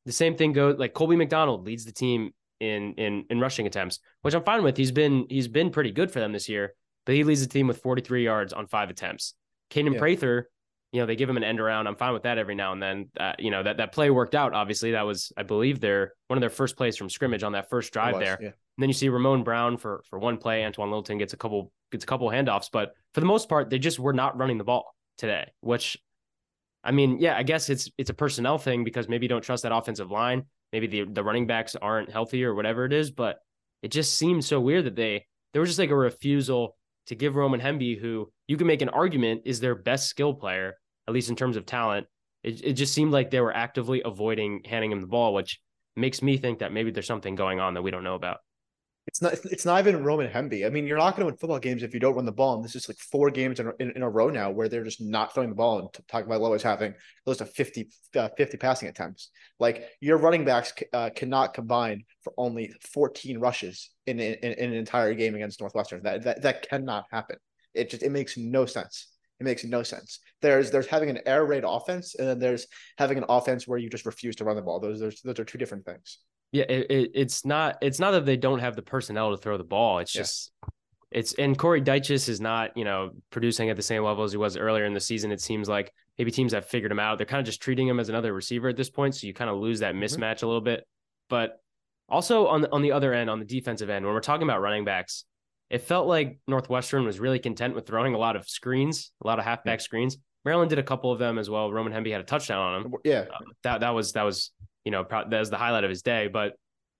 the 0.06 0.12
same 0.12 0.36
thing 0.36 0.52
goes 0.52 0.78
like 0.78 0.94
Colby 0.94 1.16
McDonald 1.16 1.66
leads 1.66 1.86
the 1.86 1.92
team 1.92 2.34
in 2.60 2.94
in 2.96 3.26
in 3.30 3.40
rushing 3.40 3.68
attempts, 3.68 4.00
which 4.22 4.34
I'm 4.34 4.44
fine 4.44 4.64
with. 4.64 4.76
He's 4.76 4.92
been 4.92 5.26
he's 5.30 5.48
been 5.48 5.70
pretty 5.70 5.92
good 5.92 6.12
for 6.12 6.20
them 6.20 6.34
this 6.34 6.50
year, 6.50 6.74
but 7.06 7.16
he 7.16 7.24
leads 7.24 7.42
the 7.42 7.52
team 7.52 7.68
with 7.68 7.82
43 7.82 8.24
yards 8.24 8.52
on 8.52 8.68
five 8.68 8.90
attempts. 8.90 9.36
Kaden 9.70 9.94
yeah. 9.94 10.00
Prather 10.00 10.50
you 10.94 11.00
know, 11.00 11.08
they 11.08 11.16
give 11.16 11.28
him 11.28 11.38
an 11.38 11.44
end 11.44 11.60
around. 11.60 11.88
I'm 11.88 11.96
fine 11.96 12.14
with 12.14 12.24
that 12.24 12.38
every 12.38 12.54
now 12.54 12.72
and 12.72 12.82
then. 12.82 13.10
Uh, 13.20 13.34
you 13.40 13.50
know, 13.50 13.64
that 13.64 13.78
that 13.78 13.92
play 13.94 14.12
worked 14.12 14.36
out. 14.36 14.54
Obviously, 14.54 14.92
that 14.92 15.02
was, 15.02 15.34
I 15.36 15.42
believe, 15.42 15.80
their 15.80 16.14
one 16.28 16.38
of 16.38 16.42
their 16.42 16.52
first 16.52 16.78
plays 16.78 16.96
from 16.96 17.10
scrimmage 17.10 17.42
on 17.42 17.54
that 17.54 17.68
first 17.68 17.92
drive 17.92 18.14
was, 18.14 18.24
there. 18.24 18.38
Yeah. 18.40 18.48
And 18.48 18.56
then 18.78 18.90
you 18.90 18.94
see 18.94 19.10
Ramon 19.10 19.44
Brown 19.44 19.78
for 19.78 20.04
for 20.08 20.20
one 20.20 20.38
play. 20.38 20.64
Antoine 20.64 20.92
Littleton 20.92 21.18
gets 21.18 21.34
a 21.34 21.38
couple 21.38 21.72
gets 21.92 22.04
a 22.04 22.08
couple 22.08 22.30
handoffs, 22.30 22.70
but 22.72 22.94
for 23.16 23.22
the 23.22 23.26
most 23.26 23.50
part, 23.50 23.72
they 23.72 23.80
just 23.80 24.00
were 24.00 24.14
not 24.14 24.38
running 24.38 24.60
the 24.60 24.64
ball 24.64 24.96
today. 25.18 25.52
Which, 25.62 25.98
I 26.84 26.92
mean, 26.92 27.18
yeah, 27.20 27.36
I 27.36 27.42
guess 27.42 27.72
it's 27.72 27.90
it's 27.98 28.12
a 28.12 28.16
personnel 28.16 28.60
thing 28.60 28.84
because 28.84 29.10
maybe 29.10 29.26
you 29.26 29.30
don't 29.30 29.44
trust 29.44 29.64
that 29.64 29.76
offensive 29.76 30.12
line. 30.12 30.44
Maybe 30.72 30.86
the 30.86 31.06
the 31.06 31.24
running 31.24 31.48
backs 31.48 31.76
aren't 31.76 32.12
healthy 32.12 32.46
or 32.46 32.54
whatever 32.54 32.86
it 32.86 32.94
is. 32.94 33.10
But 33.10 33.40
it 33.82 33.92
just 33.92 34.14
seems 34.14 34.46
so 34.46 34.60
weird 34.60 34.86
that 34.86 34.96
they 34.96 35.26
there 35.54 35.60
was 35.60 35.70
just 35.70 35.80
like 35.80 35.90
a 35.90 35.96
refusal 35.96 36.78
to 37.08 37.16
give 37.16 37.36
Roman 37.36 37.60
Hemby, 37.60 38.00
who 38.00 38.32
you 38.48 38.58
can 38.58 38.68
make 38.68 38.84
an 38.84 38.90
argument 38.90 39.42
is 39.46 39.60
their 39.60 39.76
best 39.76 40.08
skill 40.08 40.36
player 40.36 40.76
at 41.08 41.14
least 41.14 41.30
in 41.30 41.36
terms 41.36 41.58
of 41.58 41.66
talent. 41.66 42.08
It, 42.44 42.64
it 42.64 42.74
just 42.74 42.94
seemed 42.94 43.12
like 43.12 43.32
they 43.32 43.42
were 43.42 43.56
actively 43.56 44.02
avoiding 44.04 44.62
handing 44.66 44.92
him 44.92 45.02
the 45.02 45.08
ball, 45.08 45.34
which 45.34 45.60
makes 45.96 46.22
me 46.22 46.38
think 46.38 46.60
that 46.60 46.74
maybe 46.74 46.92
there's 46.92 47.08
something 47.08 47.36
going 47.36 47.60
on 47.60 47.76
that 47.76 47.82
we 47.82 47.92
don't 47.92 48.04
know 48.04 48.16
about. 48.16 48.38
It's 49.06 49.22
not. 49.22 49.34
It's 49.46 49.66
not 49.66 49.86
even 49.86 50.04
Roman 50.04 50.32
Hemby. 50.32 50.66
I 50.66 50.70
mean, 50.70 50.88
you're 50.88 50.98
not 50.98 51.12
going 51.12 51.22
to 51.22 51.26
win 51.26 51.36
football 51.36 51.60
games 51.60 51.84
if 51.84 51.94
you 51.94 52.00
don't 52.00 52.16
run 52.16 52.26
the 52.26 52.32
ball. 52.32 52.56
And 52.56 52.64
this 52.64 52.74
is 52.74 52.88
like 52.88 52.98
four 52.98 53.30
games 53.30 53.60
in, 53.60 53.70
in, 53.80 53.92
in 53.92 54.02
a 54.02 54.10
row 54.10 54.30
now 54.30 54.50
where 54.50 54.70
they're 54.70 54.86
just 54.86 55.02
not 55.02 55.34
throwing 55.34 55.50
the 55.50 55.56
ball. 55.56 55.80
And 55.80 55.90
talking 56.08 56.26
about 56.26 56.40
Lois 56.40 56.64
having 56.64 56.94
close 57.26 57.38
to 57.40 57.46
50, 57.46 57.90
uh, 58.16 58.30
50 58.38 58.58
passing 58.58 58.88
attempts. 58.88 59.30
Like 59.60 59.90
your 60.00 60.18
running 60.18 60.46
backs 60.46 60.72
uh, 60.94 61.10
cannot 61.14 61.54
combine 61.54 62.06
for 62.24 62.32
only 62.38 62.74
14 62.94 63.40
rushes 63.40 63.90
in, 64.08 64.22
in, 64.22 64.36
in 64.36 64.70
an 64.70 64.74
entire 64.74 65.14
game 65.14 65.36
against 65.36 65.60
Northwestern. 65.60 66.02
That, 66.04 66.24
that 66.24 66.42
that 66.44 66.70
cannot 66.70 67.06
happen. 67.12 67.36
It 67.74 67.90
just 67.90 68.04
it 68.04 68.12
makes 68.12 68.38
no 68.38 68.66
sense. 68.66 69.13
It 69.44 69.50
makes 69.50 69.66
no 69.66 69.84
sense. 69.84 70.20
There's 70.42 70.72
there's 70.72 70.88
having 70.88 71.10
an 71.10 71.20
air 71.26 71.46
raid 71.46 71.66
offense, 71.68 72.16
and 72.16 72.26
then 72.26 72.40
there's 72.40 72.66
having 72.98 73.18
an 73.18 73.26
offense 73.28 73.68
where 73.68 73.78
you 73.78 73.90
just 73.90 74.06
refuse 74.06 74.38
to 74.38 74.46
run 74.46 74.56
the 74.56 74.62
ball. 74.62 74.80
Those 74.80 75.02
those, 75.02 75.20
those 75.22 75.38
are 75.38 75.44
two 75.44 75.58
different 75.58 75.86
things. 75.86 76.20
Yeah, 76.54 76.64
it, 76.70 76.90
it, 76.90 77.12
it's 77.14 77.46
not 77.46 77.78
it's 77.82 78.00
not 78.00 78.12
that 78.12 78.26
they 78.26 78.38
don't 78.38 78.60
have 78.60 78.78
the 78.78 78.82
personnel 78.82 79.32
to 79.32 79.38
throw 79.38 79.58
the 79.58 79.66
ball. 79.66 80.00
It's 80.00 80.14
just 80.14 80.54
it's 81.12 81.34
and 81.34 81.58
Corey 81.58 81.82
Dyches 81.82 82.30
is 82.30 82.40
not 82.40 82.78
you 82.78 82.86
know 82.86 83.12
producing 83.32 83.70
at 83.70 83.76
the 83.76 83.82
same 83.82 84.04
level 84.04 84.24
as 84.24 84.32
he 84.32 84.38
was 84.38 84.56
earlier 84.56 84.86
in 84.86 84.94
the 84.94 85.02
season. 85.02 85.34
It 85.34 85.42
seems 85.42 85.68
like 85.68 85.92
maybe 86.18 86.32
teams 86.32 86.54
have 86.54 86.66
figured 86.66 86.92
him 86.92 87.00
out. 87.00 87.18
They're 87.18 87.28
kind 87.28 87.42
of 87.42 87.46
just 87.46 87.62
treating 87.62 87.86
him 87.86 88.00
as 88.00 88.08
another 88.08 88.34
receiver 88.34 88.70
at 88.70 88.78
this 88.78 88.90
point. 88.90 89.16
So 89.16 89.28
you 89.28 89.34
kind 89.34 89.50
of 89.50 89.58
lose 89.58 89.80
that 89.80 89.94
mm-hmm. 89.94 90.04
mismatch 90.04 90.38
mm-hmm. 90.38 90.46
a 90.46 90.48
little 90.48 90.62
bit. 90.62 90.88
But 91.30 91.60
also 92.08 92.48
on 92.48 92.62
the, 92.62 92.72
on 92.72 92.82
the 92.82 92.94
other 92.94 93.14
end, 93.14 93.30
on 93.30 93.40
the 93.40 93.46
defensive 93.46 93.90
end, 93.90 94.06
when 94.06 94.14
we're 94.14 94.22
talking 94.22 94.44
about 94.44 94.62
running 94.62 94.86
backs, 94.86 95.26
it 95.74 95.82
felt 95.82 96.06
like 96.06 96.38
Northwestern 96.48 97.04
was 97.04 97.20
really 97.20 97.40
content 97.40 97.74
with 97.74 97.88
throwing 97.88 98.14
a 98.14 98.18
lot 98.20 98.36
of 98.36 98.48
screens, 98.48 99.12
a 99.24 99.28
lot 99.28 99.40
of 99.40 99.46
halfback 99.46 99.82
screens. 99.82 100.18
Maryland 100.46 100.70
did 100.70 100.78
a 100.78 100.84
couple 100.84 101.12
of 101.12 101.18
them 101.18 101.40
as 101.40 101.50
well. 101.50 101.74
Roman 101.74 101.92
Hemby 101.92 102.12
had 102.12 102.22
a 102.22 102.24
touchdown 102.24 102.60
on 102.60 102.82
him. 102.82 102.94
Yeah, 103.04 103.26
uh, 103.34 103.40
that 103.64 103.80
that 103.80 103.90
was 103.90 104.12
that 104.12 104.22
was 104.22 104.52
you 104.86 104.92
know 104.92 105.04
that 105.10 105.32
was 105.32 105.50
the 105.50 105.58
highlight 105.58 105.84
of 105.84 105.90
his 105.90 106.04
day. 106.04 106.28
But 106.28 106.54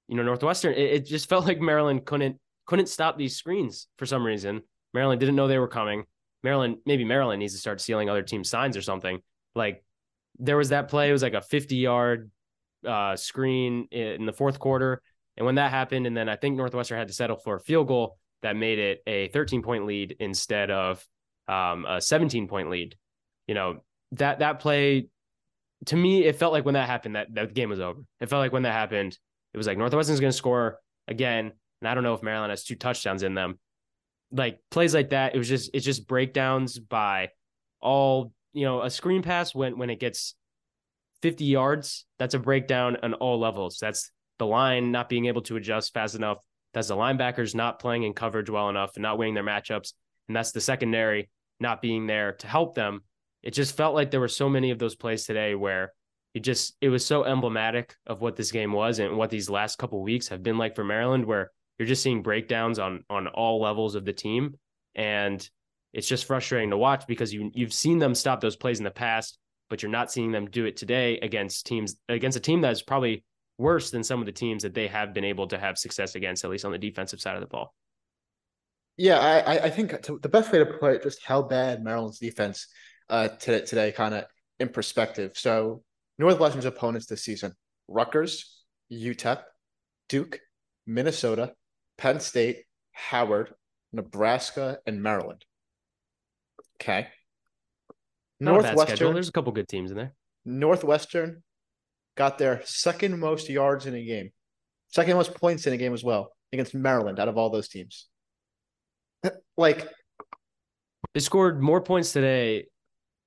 you 0.08 0.18
know 0.18 0.24
Northwestern, 0.24 0.74
it, 0.74 0.92
it 0.92 1.06
just 1.06 1.30
felt 1.30 1.46
like 1.46 1.60
Maryland 1.60 2.04
couldn't 2.08 2.38
couldn't 2.66 2.88
stop 2.88 3.16
these 3.16 3.36
screens 3.36 3.88
for 4.00 4.08
some 4.08 4.26
reason. 4.26 4.64
Maryland 4.92 5.20
didn't 5.20 5.36
know 5.36 5.48
they 5.48 5.60
were 5.60 5.68
coming. 5.68 6.06
Maryland, 6.42 6.78
maybe 6.88 7.06
Maryland 7.06 7.42
needs 7.42 7.54
to 7.54 7.60
start 7.60 7.80
stealing 7.80 8.10
other 8.10 8.24
teams' 8.24 8.50
signs 8.50 8.76
or 8.76 8.82
something. 8.82 9.20
Like 9.54 9.84
there 10.40 10.58
was 10.58 10.70
that 10.70 10.88
play, 10.88 11.10
it 11.10 11.14
was 11.14 11.22
like 11.22 11.36
a 11.36 11.42
50 11.42 11.76
yard 11.76 12.32
uh, 12.88 13.16
screen 13.18 13.88
in 13.92 14.26
the 14.26 14.34
fourth 14.34 14.58
quarter. 14.58 15.00
And 15.38 15.46
when 15.46 15.56
that 15.56 15.70
happened, 15.70 16.08
and 16.08 16.18
then 16.18 16.28
I 16.28 16.38
think 16.38 16.58
Northwestern 16.58 16.98
had 16.98 17.08
to 17.10 17.14
settle 17.14 17.38
for 17.38 17.56
a 17.56 17.60
field 17.60 17.88
goal 17.88 18.18
that 18.44 18.56
made 18.56 18.80
it 18.80 19.02
a 19.08 19.30
13 19.30 19.64
point 19.64 19.86
lead 19.86 20.16
instead 20.20 20.70
of 20.70 21.06
um, 21.48 21.86
a 21.86 22.00
17 22.00 22.48
point 22.48 22.70
lead. 22.70 22.96
You 23.48 23.56
know, 23.56 23.80
that 24.14 24.40
that 24.40 24.60
play 24.60 25.08
to 25.88 25.96
me, 25.96 26.24
it 26.24 26.38
felt 26.38 26.54
like 26.54 26.66
when 26.66 26.76
that 26.76 26.88
happened, 26.88 27.16
that, 27.16 27.34
that 27.34 27.54
game 27.54 27.70
was 27.70 27.80
over. 27.80 28.02
It 28.22 28.30
felt 28.30 28.40
like 28.40 28.54
when 28.54 28.64
that 28.64 28.74
happened, 28.74 29.18
it 29.54 29.58
was 29.58 29.68
like 29.68 29.78
Northwestern's 29.78 30.20
to 30.20 30.32
score 30.32 30.80
again. 31.08 31.52
And 31.82 31.88
I 31.88 31.94
don't 31.94 32.04
know 32.04 32.14
if 32.14 32.24
Maryland 32.24 32.52
has 32.52 32.64
two 32.64 32.76
touchdowns 32.76 33.24
in 33.24 33.34
them. 33.34 33.60
Like 34.32 34.60
plays 34.72 34.94
like 34.94 35.10
that, 35.10 35.36
it 35.36 35.38
was 35.38 35.50
just 35.50 35.72
it's 35.74 35.86
just 35.86 36.08
breakdowns 36.08 36.80
by 36.80 37.30
all 37.82 38.32
you 38.54 38.66
know 38.66 38.82
a 38.82 38.90
screen 38.90 39.22
pass 39.22 39.54
when 39.54 39.78
when 39.78 39.90
it 39.90 40.00
gets 40.00 40.36
50 41.22 41.46
yards. 41.46 42.06
That's 42.18 42.34
a 42.34 42.40
breakdown 42.40 42.98
on 43.04 43.14
all 43.16 43.40
levels. 43.40 43.78
That's 43.80 44.12
the 44.40 44.48
line 44.48 44.92
not 44.92 45.10
being 45.10 45.26
able 45.26 45.42
to 45.44 45.56
adjust 45.56 45.94
fast 45.94 46.16
enough. 46.16 46.40
That's 46.74 46.88
the 46.88 46.96
linebackers 46.96 47.56
not 47.56 47.80
playing 47.80 48.04
in 48.04 48.14
coverage 48.14 48.50
well 48.50 48.70
enough 48.70 48.92
and 48.96 49.04
not 49.04 49.18
winning 49.18 49.36
their 49.36 49.44
matchups. 49.44 49.94
And 50.28 50.36
that's 50.36 50.52
the 50.52 50.62
secondary 50.62 51.30
not 51.60 51.82
being 51.82 52.08
there 52.08 52.34
to 52.34 52.48
help 52.48 52.76
them. 52.76 53.02
It 53.42 53.52
just 53.52 53.76
felt 53.78 53.94
like 53.94 54.12
there 54.12 54.20
were 54.20 54.28
so 54.28 54.50
many 54.50 54.72
of 54.72 54.80
those 54.80 54.96
plays 54.96 55.26
today 55.26 55.54
where 55.56 55.94
it 56.34 56.42
just 56.42 56.76
it 56.82 56.90
was 56.90 57.06
so 57.06 57.26
emblematic 57.26 57.96
of 58.08 58.22
what 58.22 58.36
this 58.36 58.52
game 58.52 58.72
was 58.72 59.00
and 59.00 59.18
what 59.18 59.30
these 59.30 59.50
last 59.50 59.78
couple 59.78 60.02
weeks 60.02 60.30
have 60.30 60.42
been 60.42 60.58
like 60.58 60.76
for 60.76 60.84
Maryland, 60.84 61.26
where 61.26 61.52
you're 61.78 61.88
just 61.88 62.02
seeing 62.02 62.24
breakdowns 62.24 62.80
on 62.80 63.04
on 63.10 63.28
all 63.28 63.62
levels 63.62 63.96
of 63.96 64.06
the 64.06 64.14
team. 64.14 64.56
And 64.96 65.48
it's 65.94 66.08
just 66.08 66.26
frustrating 66.26 66.72
to 66.72 66.78
watch 66.78 67.06
because 67.06 67.34
you 67.34 67.52
you've 67.54 67.74
seen 67.74 68.00
them 68.00 68.16
stop 68.16 68.42
those 68.42 68.56
plays 68.56 68.80
in 68.80 68.84
the 68.84 68.92
past, 68.92 69.38
but 69.70 69.84
you're 69.84 69.92
not 69.92 70.12
seeing 70.12 70.32
them 70.32 70.50
do 70.50 70.66
it 70.66 70.78
today 70.78 71.20
against 71.20 71.68
teams 71.68 71.98
against 72.10 72.38
a 72.38 72.42
team 72.42 72.62
that's 72.62 72.82
probably 72.82 73.24
worse 73.64 73.90
than 73.90 74.04
some 74.04 74.20
of 74.20 74.26
the 74.26 74.32
teams 74.32 74.64
that 74.64 74.74
they 74.74 74.88
have 74.88 75.14
been 75.14 75.24
able 75.24 75.48
to 75.48 75.58
have 75.58 75.78
success 75.78 76.16
against, 76.16 76.44
at 76.44 76.52
least 76.52 76.66
on 76.66 76.74
the 76.74 76.78
defensive 76.78 77.22
side 77.22 77.36
of 77.36 77.42
the 77.42 77.48
ball. 77.48 77.74
Yeah, 78.98 79.18
I 79.18 79.66
I 79.66 79.70
think 79.72 79.90
the 80.22 80.30
best 80.30 80.52
way 80.52 80.60
to 80.60 80.66
put 80.66 81.02
just 81.02 81.24
how 81.24 81.42
bad 81.42 81.84
Maryland's 81.84 82.20
defense 82.20 82.68
uh 83.10 83.30
today 83.30 83.66
today 83.66 83.92
kind 83.92 84.14
of 84.14 84.26
in 84.60 84.70
perspective. 84.70 85.32
So 85.36 85.84
Northwestern's 86.20 86.66
opponents 86.66 87.08
this 87.08 87.24
season: 87.24 87.54
Rutgers, 87.88 88.64
UTEP, 88.92 89.42
Duke, 90.10 90.40
Minnesota, 90.86 91.54
Penn 91.98 92.20
State, 92.20 92.66
Howard, 92.92 93.54
Nebraska, 93.94 94.78
and 94.86 95.02
Maryland. 95.02 95.44
Okay. 96.80 97.08
Northwestern. 98.40 99.14
There's 99.14 99.30
a 99.30 99.32
couple 99.32 99.54
good 99.54 99.70
teams 99.70 99.90
in 99.90 99.98
there. 99.98 100.14
Northwestern 100.46 101.44
got 102.16 102.38
their 102.38 102.62
second 102.66 103.20
most 103.20 103.50
yards 103.50 103.86
in 103.86 103.96
a 103.96 104.04
game, 104.04 104.32
second 104.90 105.16
most 105.16 105.34
points 105.34 105.68
in 105.68 105.74
a 105.74 105.78
game 105.78 105.94
as 105.94 106.04
well 106.04 106.32
against 106.52 106.74
Maryland 106.76 107.20
out 107.20 107.28
of 107.28 107.38
all 107.38 107.50
those 107.50 107.68
teams. 107.68 108.08
like 109.58 109.88
they 111.14 111.20
scored 111.20 111.62
more 111.62 111.82
points 111.82 112.12
today. 112.12 112.66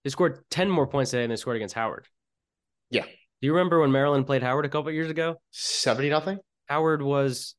They 0.05 0.11
scored 0.11 0.45
10 0.51 0.71
more 0.71 0.87
points 0.87 1.11
today 1.11 1.25
than 1.25 1.31
they 1.31 1.37
scored 1.37 1.57
against 1.57 1.75
Howard. 1.75 2.07
Yeah. 2.91 3.05
Do 3.05 3.47
you 3.47 3.53
remember 3.53 3.81
when 3.81 3.93
Maryland 3.93 4.27
played 4.27 4.43
Howard 4.43 4.65
a 4.65 4.69
couple 4.69 4.91
years 4.93 5.11
ago? 5.11 5.37
70 5.51 6.09
nothing? 6.11 6.39
Howard 6.67 7.03
was 7.03 7.55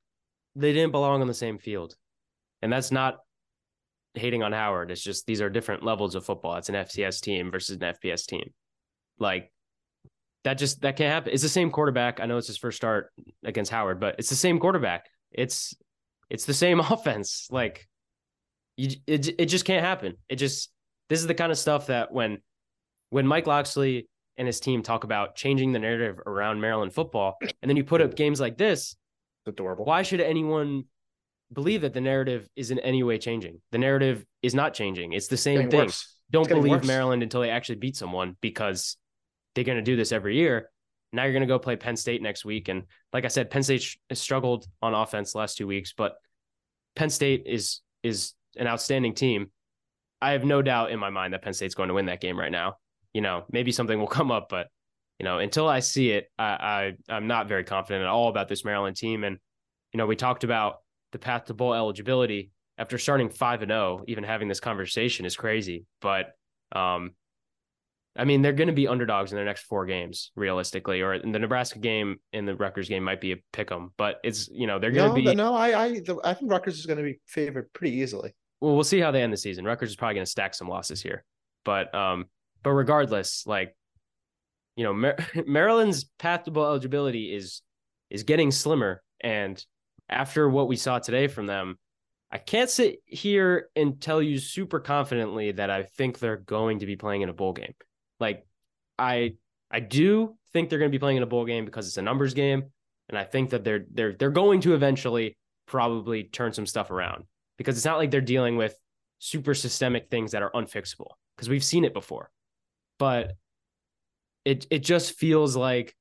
they 0.55 0.73
didn't 0.73 0.91
belong 0.91 1.21
on 1.21 1.27
the 1.27 1.33
same 1.33 1.59
field. 1.59 1.95
And 2.61 2.71
that's 2.71 2.91
not 2.91 3.17
hating 4.15 4.43
on 4.43 4.51
Howard. 4.51 4.91
It's 4.91 5.03
just 5.03 5.25
these 5.25 5.41
are 5.41 5.49
different 5.49 5.83
levels 5.83 6.15
of 6.15 6.25
football. 6.25 6.55
It's 6.55 6.69
an 6.69 6.75
FCS 6.75 7.21
team 7.21 7.51
versus 7.51 7.77
an 7.79 7.93
FBS 7.93 8.25
team. 8.25 8.53
Like 9.19 9.51
that 10.43 10.57
just 10.57 10.81
that 10.81 10.95
can't 10.95 11.11
happen. 11.11 11.33
It's 11.33 11.43
the 11.43 11.49
same 11.49 11.71
quarterback. 11.71 12.19
I 12.19 12.25
know 12.25 12.37
it's 12.37 12.47
his 12.47 12.57
first 12.57 12.77
start 12.77 13.11
against 13.43 13.71
Howard, 13.71 13.99
but 13.99 14.15
it's 14.17 14.29
the 14.29 14.35
same 14.35 14.59
quarterback. 14.59 15.07
It's 15.31 15.75
it's 16.29 16.45
the 16.45 16.53
same 16.53 16.79
offense. 16.91 17.47
Like 17.51 17.87
you, 18.77 18.95
it 19.05 19.39
it 19.39 19.45
just 19.47 19.65
can't 19.65 19.83
happen. 19.83 20.15
It 20.29 20.37
just 20.37 20.71
this 21.09 21.19
is 21.19 21.27
the 21.27 21.33
kind 21.33 21.51
of 21.51 21.57
stuff 21.57 21.87
that 21.87 22.11
when 22.11 22.39
when 23.09 23.25
Mike 23.27 23.47
Locksley 23.47 24.07
and 24.37 24.45
his 24.45 24.59
team 24.59 24.83
talk 24.83 25.03
about 25.03 25.35
changing 25.35 25.71
the 25.71 25.79
narrative 25.79 26.19
around 26.25 26.61
Maryland 26.61 26.93
football, 26.93 27.37
and 27.41 27.69
then 27.69 27.77
you 27.77 27.83
put 27.83 28.01
up 28.01 28.15
games 28.15 28.39
like 28.39 28.57
this, 28.57 28.95
it's 29.45 29.53
adorable. 29.53 29.85
Why 29.85 30.03
should 30.03 30.21
anyone 30.21 30.83
believe 31.51 31.81
that 31.81 31.93
the 31.93 32.01
narrative 32.01 32.47
is 32.55 32.71
in 32.71 32.79
any 32.79 33.03
way 33.03 33.17
changing? 33.17 33.61
The 33.71 33.79
narrative 33.79 34.25
is 34.41 34.53
not 34.53 34.73
changing. 34.73 35.13
It's 35.13 35.27
the 35.27 35.37
same 35.37 35.69
thing. 35.69 35.85
Worse. 35.85 36.13
Don't 36.29 36.47
believe 36.47 36.71
worse. 36.71 36.85
Maryland 36.85 37.23
until 37.23 37.41
they 37.41 37.49
actually 37.49 37.75
beat 37.75 37.95
someone 37.95 38.35
because 38.41 38.97
they're 39.57 39.63
going 39.63 39.77
to 39.77 39.81
do 39.81 39.95
this 39.95 40.11
every 40.11 40.35
year. 40.35 40.69
Now 41.11 41.23
you're 41.23 41.33
going 41.33 41.41
to 41.41 41.47
go 41.47 41.57
play 41.57 41.75
Penn 41.75 41.97
State 41.97 42.21
next 42.21 42.45
week. 42.45 42.67
And 42.67 42.83
like 43.11 43.25
I 43.25 43.27
said, 43.27 43.49
Penn 43.49 43.63
State 43.63 43.97
has 44.07 44.21
struggled 44.21 44.67
on 44.83 44.93
offense 44.93 45.33
last 45.33 45.57
two 45.57 45.65
weeks, 45.65 45.93
but 45.97 46.15
Penn 46.95 47.09
State 47.09 47.43
is 47.47 47.81
is 48.03 48.33
an 48.55 48.67
outstanding 48.67 49.15
team. 49.15 49.49
I 50.21 50.33
have 50.33 50.45
no 50.45 50.61
doubt 50.61 50.91
in 50.91 50.99
my 50.99 51.09
mind 51.09 51.33
that 51.33 51.41
Penn 51.41 51.53
State's 51.53 51.73
going 51.73 51.87
to 51.87 51.95
win 51.95 52.05
that 52.05 52.21
game 52.21 52.37
right 52.37 52.51
now. 52.51 52.75
You 53.13 53.21
know, 53.21 53.45
maybe 53.51 53.71
something 53.71 53.97
will 53.99 54.07
come 54.19 54.29
up, 54.29 54.47
but 54.47 54.67
you 55.17 55.23
know, 55.23 55.39
until 55.39 55.67
I 55.67 55.79
see 55.79 56.11
it, 56.11 56.27
I, 56.37 56.93
I 57.09 57.15
I'm 57.15 57.25
not 57.25 57.47
very 57.47 57.63
confident 57.63 58.03
at 58.03 58.09
all 58.09 58.29
about 58.29 58.47
this 58.47 58.63
Maryland 58.63 58.95
team. 58.95 59.23
And 59.23 59.39
you 59.91 59.97
know, 59.97 60.05
we 60.05 60.15
talked 60.15 60.43
about 60.43 60.81
the 61.13 61.17
path 61.17 61.45
to 61.45 61.55
bowl 61.55 61.73
eligibility 61.73 62.51
after 62.77 62.99
starting 62.99 63.29
five 63.29 63.63
and 63.63 63.71
zero. 63.71 64.01
Oh, 64.01 64.03
even 64.07 64.23
having 64.23 64.49
this 64.49 64.59
conversation 64.59 65.25
is 65.25 65.35
crazy. 65.35 65.87
But 65.99 66.35
um, 66.75 67.13
I 68.17 68.25
mean, 68.25 68.41
they're 68.41 68.53
going 68.53 68.67
to 68.67 68.73
be 68.73 68.87
underdogs 68.87 69.31
in 69.31 69.35
their 69.35 69.45
next 69.45 69.63
four 69.63 69.85
games, 69.85 70.31
realistically. 70.35 71.01
Or 71.01 71.13
in 71.13 71.31
the 71.31 71.39
Nebraska 71.39 71.79
game 71.79 72.17
and 72.33 72.47
the 72.47 72.55
Rutgers 72.55 72.89
game 72.89 73.03
might 73.03 73.21
be 73.21 73.33
a 73.33 73.37
pick 73.53 73.71
'em, 73.71 73.91
but 73.97 74.19
it's 74.23 74.47
you 74.49 74.67
know 74.67 74.79
they're 74.79 74.91
going 74.91 75.13
to 75.13 75.21
no, 75.21 75.31
be. 75.31 75.35
No, 75.35 75.53
I 75.53 75.83
I 75.83 75.99
the, 75.99 76.19
I 76.23 76.33
think 76.33 76.51
Rutgers 76.51 76.79
is 76.79 76.85
going 76.85 76.97
to 76.97 77.03
be 77.03 77.19
favored 77.27 77.71
pretty 77.73 77.97
easily. 77.97 78.33
Well, 78.59 78.73
we'll 78.73 78.83
see 78.83 78.99
how 78.99 79.11
they 79.11 79.21
end 79.21 79.31
the 79.31 79.37
season. 79.37 79.65
Rutgers 79.65 79.91
is 79.91 79.95
probably 79.95 80.15
going 80.15 80.25
to 80.25 80.31
stack 80.31 80.55
some 80.55 80.67
losses 80.67 81.01
here, 81.01 81.23
but 81.63 81.93
um, 81.93 82.25
but 82.63 82.71
regardless, 82.71 83.45
like 83.45 83.75
you 84.75 84.83
know, 84.83 84.93
Mar- 84.93 85.17
Maryland's 85.45 86.05
path 86.17 86.43
to 86.45 86.51
bowl 86.51 86.65
eligibility 86.65 87.35
is 87.35 87.61
is 88.09 88.23
getting 88.23 88.51
slimmer, 88.51 89.03
and 89.21 89.63
after 90.09 90.49
what 90.49 90.67
we 90.67 90.75
saw 90.75 90.97
today 90.97 91.27
from 91.27 91.45
them, 91.45 91.77
I 92.31 92.39
can't 92.39 92.69
sit 92.69 92.99
here 93.05 93.69
and 93.75 94.01
tell 94.01 94.21
you 94.21 94.39
super 94.39 94.79
confidently 94.79 95.51
that 95.53 95.69
I 95.69 95.83
think 95.83 96.19
they're 96.19 96.37
going 96.37 96.79
to 96.79 96.85
be 96.85 96.95
playing 96.95 97.21
in 97.21 97.29
a 97.29 97.33
bowl 97.33 97.53
game. 97.53 97.73
Like 98.19 98.45
I 98.97 99.35
I 99.69 99.79
do 99.79 100.35
think 100.53 100.69
they're 100.69 100.79
going 100.79 100.91
to 100.91 100.95
be 100.95 100.99
playing 100.99 101.17
in 101.17 101.23
a 101.23 101.27
bowl 101.27 101.45
game 101.45 101.65
because 101.65 101.87
it's 101.87 101.97
a 101.97 102.01
numbers 102.01 102.33
game, 102.33 102.63
and 103.09 103.17
I 103.17 103.23
think 103.23 103.51
that 103.51 103.63
they're 103.63 103.85
they're 103.91 104.13
they're 104.13 104.29
going 104.29 104.61
to 104.61 104.73
eventually 104.73 105.37
probably 105.67 106.23
turn 106.23 106.53
some 106.53 106.65
stuff 106.65 106.91
around 106.91 107.25
because 107.57 107.75
it's 107.77 107.85
not 107.85 107.97
like 107.97 108.11
they're 108.11 108.21
dealing 108.21 108.55
with 108.57 108.77
super 109.19 109.53
systemic 109.53 110.09
things 110.09 110.31
that 110.31 110.41
are 110.41 110.51
unfixable 110.51 111.11
because 111.35 111.49
we've 111.49 111.63
seen 111.63 111.83
it 111.83 111.93
before. 111.93 112.31
But 112.99 113.33
it 114.45 114.65
it 114.71 114.79
just 114.79 115.17
feels 115.17 115.55
like 115.55 115.95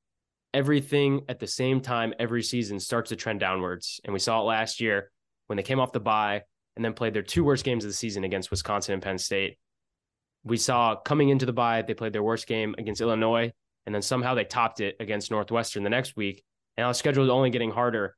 everything 0.54 1.22
at 1.28 1.38
the 1.38 1.46
same 1.46 1.80
time 1.80 2.14
every 2.18 2.42
season 2.42 2.80
starts 2.80 3.10
to 3.10 3.16
trend 3.16 3.40
downwards. 3.40 4.00
And 4.04 4.12
we 4.12 4.18
saw 4.18 4.40
it 4.40 4.44
last 4.44 4.80
year 4.80 5.10
when 5.48 5.56
they 5.56 5.62
came 5.62 5.80
off 5.80 5.92
the 5.92 6.00
bye 6.00 6.42
and 6.76 6.84
then 6.84 6.94
played 6.94 7.12
their 7.12 7.22
two 7.22 7.44
worst 7.44 7.64
games 7.64 7.84
of 7.84 7.90
the 7.90 7.94
season 7.94 8.24
against 8.24 8.50
Wisconsin 8.50 8.94
and 8.94 9.02
Penn 9.02 9.18
State. 9.18 9.58
We 10.46 10.56
saw 10.56 10.94
coming 10.94 11.28
into 11.28 11.44
the 11.44 11.52
bye, 11.52 11.82
they 11.82 11.94
played 11.94 12.12
their 12.12 12.22
worst 12.22 12.46
game 12.46 12.74
against 12.78 13.00
Illinois, 13.00 13.52
and 13.84 13.94
then 13.94 14.02
somehow 14.02 14.34
they 14.34 14.44
topped 14.44 14.80
it 14.80 14.96
against 15.00 15.30
Northwestern 15.30 15.82
the 15.82 15.90
next 15.90 16.16
week. 16.16 16.44
And 16.76 16.86
our 16.86 16.94
schedule 16.94 17.24
is 17.24 17.30
only 17.30 17.50
getting 17.50 17.70
harder. 17.70 18.16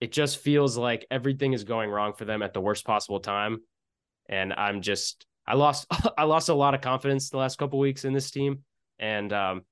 It 0.00 0.12
just 0.12 0.38
feels 0.38 0.76
like 0.76 1.06
everything 1.10 1.54
is 1.54 1.64
going 1.64 1.90
wrong 1.90 2.12
for 2.12 2.26
them 2.26 2.42
at 2.42 2.52
the 2.52 2.60
worst 2.60 2.84
possible 2.84 3.20
time. 3.20 3.62
And 4.28 4.52
I'm 4.52 4.82
just 4.82 5.24
I 5.46 5.54
lost 5.54 5.86
I 6.18 6.24
lost 6.24 6.50
a 6.50 6.54
lot 6.54 6.74
of 6.74 6.82
confidence 6.82 7.30
the 7.30 7.38
last 7.38 7.56
couple 7.56 7.78
weeks 7.78 8.04
in 8.04 8.12
this 8.12 8.30
team. 8.30 8.64
And 8.98 9.32
um, 9.32 9.62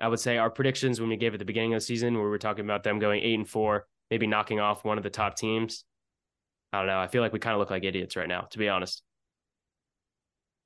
I 0.00 0.06
would 0.06 0.20
say 0.20 0.38
our 0.38 0.50
predictions 0.50 1.00
when 1.00 1.10
we 1.10 1.16
gave 1.16 1.34
at 1.34 1.38
the 1.40 1.44
beginning 1.44 1.74
of 1.74 1.80
the 1.80 1.86
season, 1.86 2.14
where 2.14 2.24
we 2.24 2.30
were 2.30 2.38
talking 2.38 2.64
about 2.64 2.84
them 2.84 3.00
going 3.00 3.22
eight 3.22 3.34
and 3.34 3.48
four, 3.48 3.86
maybe 4.10 4.26
knocking 4.26 4.60
off 4.60 4.84
one 4.84 4.98
of 4.98 5.04
the 5.04 5.10
top 5.10 5.36
teams. 5.36 5.84
I 6.72 6.78
don't 6.78 6.86
know. 6.86 7.00
I 7.00 7.08
feel 7.08 7.22
like 7.22 7.32
we 7.32 7.40
kind 7.40 7.54
of 7.54 7.58
look 7.58 7.70
like 7.70 7.84
idiots 7.84 8.14
right 8.14 8.28
now, 8.28 8.42
to 8.52 8.58
be 8.58 8.68
honest. 8.68 9.02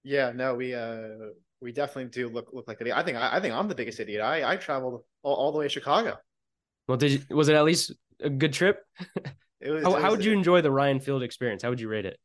Yeah, 0.05 0.33
no, 0.35 0.55
we 0.55 0.75
uh 0.75 1.33
We 1.61 1.73
definitely 1.73 2.11
do 2.11 2.29
look 2.29 2.51
look 2.53 2.69
like 2.69 2.81
idiot. 2.81 2.97
I 2.97 3.03
think 3.03 3.17
I, 3.17 3.37
I 3.37 3.41
think 3.41 3.55
I'm 3.55 3.69
the 3.69 3.75
biggest 3.75 3.99
idiot. 4.01 4.21
I 4.21 4.53
I 4.53 4.57
traveled 4.57 5.03
all, 5.23 5.35
all 5.35 5.53
the 5.53 5.59
way 5.59 5.65
to 5.65 5.69
Chicago. 5.69 6.17
Well, 6.87 6.99
did 6.99 7.13
you, 7.13 7.37
was 7.37 7.49
it 7.49 7.57
at 7.57 7.65
least 7.65 7.93
a 8.21 8.31
good 8.31 8.53
trip? 8.53 8.81
It 9.61 9.71
was, 9.71 9.83
how, 9.83 9.97
it 9.97 10.03
how 10.03 10.11
was- 10.11 10.19
would 10.19 10.25
you 10.27 10.33
enjoy 10.33 10.61
the 10.61 10.71
Ryan 10.71 11.01
Field 11.01 11.23
experience? 11.23 11.63
How 11.63 11.71
would 11.71 11.81
you 11.81 11.89
rate 11.89 12.05
it? 12.05 12.19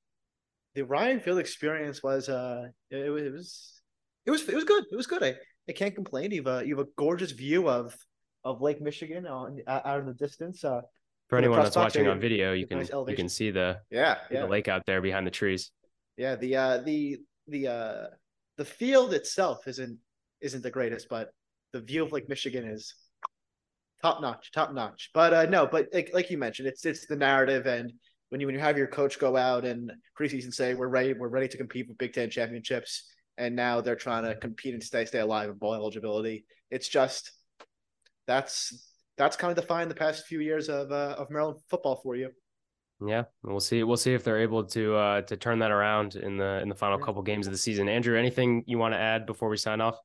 the 0.75 0.83
Ryan 0.83 1.19
Field 1.19 1.39
experience 1.39 2.03
was 2.03 2.29
uh 2.29 2.67
it, 2.91 3.09
was 3.09 3.23
it 3.23 3.31
was 3.33 3.81
it 4.25 4.31
was 4.31 4.41
it 4.49 4.55
was 4.55 4.63
good. 4.65 4.83
It 4.91 4.95
was 4.95 5.07
good. 5.07 5.23
I, 5.23 5.35
I 5.67 5.71
can't 5.71 5.95
complain. 5.95 6.31
You've 6.31 6.47
a 6.47 6.63
you 6.65 6.77
have 6.77 6.85
a 6.85 6.89
gorgeous 6.97 7.31
view 7.31 7.69
of 7.69 7.95
of 8.43 8.61
Lake 8.61 8.81
Michigan 8.81 9.25
on 9.25 9.59
out 9.67 9.99
in 9.99 10.05
the 10.05 10.13
distance. 10.13 10.63
Uh 10.63 10.81
For 11.29 11.37
anyone 11.37 11.63
that's 11.63 11.75
watching 11.75 12.01
area, 12.01 12.11
on 12.11 12.19
video, 12.19 12.53
you 12.53 12.67
can 12.67 12.79
nice 12.79 12.91
you 12.91 13.15
can 13.15 13.29
see 13.29 13.51
the, 13.51 13.79
yeah, 13.89 14.17
yeah. 14.29 14.41
the 14.41 14.47
lake 14.47 14.67
out 14.67 14.85
there 14.85 15.01
behind 15.01 15.25
the 15.25 15.31
trees. 15.31 15.71
Yeah, 16.17 16.35
the 16.35 16.55
uh 16.55 16.77
the 16.79 17.19
the 17.49 17.67
uh 17.67 18.07
the 18.57 18.65
field 18.65 19.13
itself 19.13 19.67
isn't 19.67 19.97
isn't 20.41 20.63
the 20.63 20.71
greatest, 20.71 21.07
but 21.09 21.29
the 21.73 21.81
view 21.81 22.03
of 22.03 22.11
Lake 22.11 22.29
Michigan 22.29 22.67
is 22.67 22.93
top 24.01 24.21
notch, 24.21 24.51
top 24.51 24.73
notch. 24.73 25.11
But 25.13 25.33
uh 25.33 25.45
no, 25.45 25.67
but 25.67 25.87
like 25.93 26.11
like 26.13 26.29
you 26.29 26.37
mentioned, 26.37 26.67
it's 26.67 26.85
it's 26.85 27.05
the 27.07 27.15
narrative 27.15 27.65
and 27.65 27.91
when 28.29 28.39
you 28.39 28.47
when 28.47 28.55
you 28.55 28.61
have 28.61 28.77
your 28.77 28.87
coach 28.87 29.19
go 29.19 29.35
out 29.35 29.65
and 29.65 29.91
preseason 30.19 30.53
say 30.53 30.73
we're 30.73 30.87
ready, 30.87 31.13
we're 31.13 31.27
ready 31.27 31.47
to 31.47 31.57
compete 31.57 31.87
for 31.87 31.93
Big 31.95 32.13
Ten 32.13 32.29
championships, 32.29 33.11
and 33.37 33.55
now 33.55 33.81
they're 33.81 33.95
trying 33.95 34.23
to 34.23 34.35
compete 34.35 34.73
and 34.73 34.83
stay 34.83 35.05
stay 35.05 35.19
alive 35.19 35.49
in 35.49 35.55
bowl 35.55 35.73
eligibility. 35.73 36.45
It's 36.69 36.87
just 36.87 37.31
that's 38.27 38.91
that's 39.17 39.35
kind 39.35 39.51
of 39.51 39.61
defined 39.61 39.89
the 39.89 39.95
past 39.95 40.27
few 40.27 40.39
years 40.39 40.69
of 40.69 40.91
uh, 40.91 41.15
of 41.17 41.29
Maryland 41.29 41.59
football 41.69 41.99
for 42.03 42.15
you. 42.15 42.29
Yeah, 43.05 43.23
we'll 43.43 43.59
see. 43.61 43.83
We'll 43.83 43.95
see 43.97 44.13
if 44.13 44.23
they're 44.23 44.41
able 44.41 44.63
to 44.65 44.95
uh, 44.95 45.21
to 45.23 45.37
turn 45.37 45.59
that 45.59 45.71
around 45.71 46.15
in 46.15 46.37
the 46.37 46.59
in 46.61 46.67
the 46.69 46.75
final 46.75 46.99
Yeah. 46.99 47.05
couple 47.05 47.21
games 47.21 47.47
of 47.47 47.53
the 47.53 47.57
season. 47.57 47.87
Andrew, 47.87 48.17
anything 48.17 48.63
you 48.67 48.77
want 48.77 48.93
to 48.93 48.97
add 48.99 49.25
before 49.25 49.47
we 49.49 49.57
sign 49.57 49.79
off? 49.79 49.97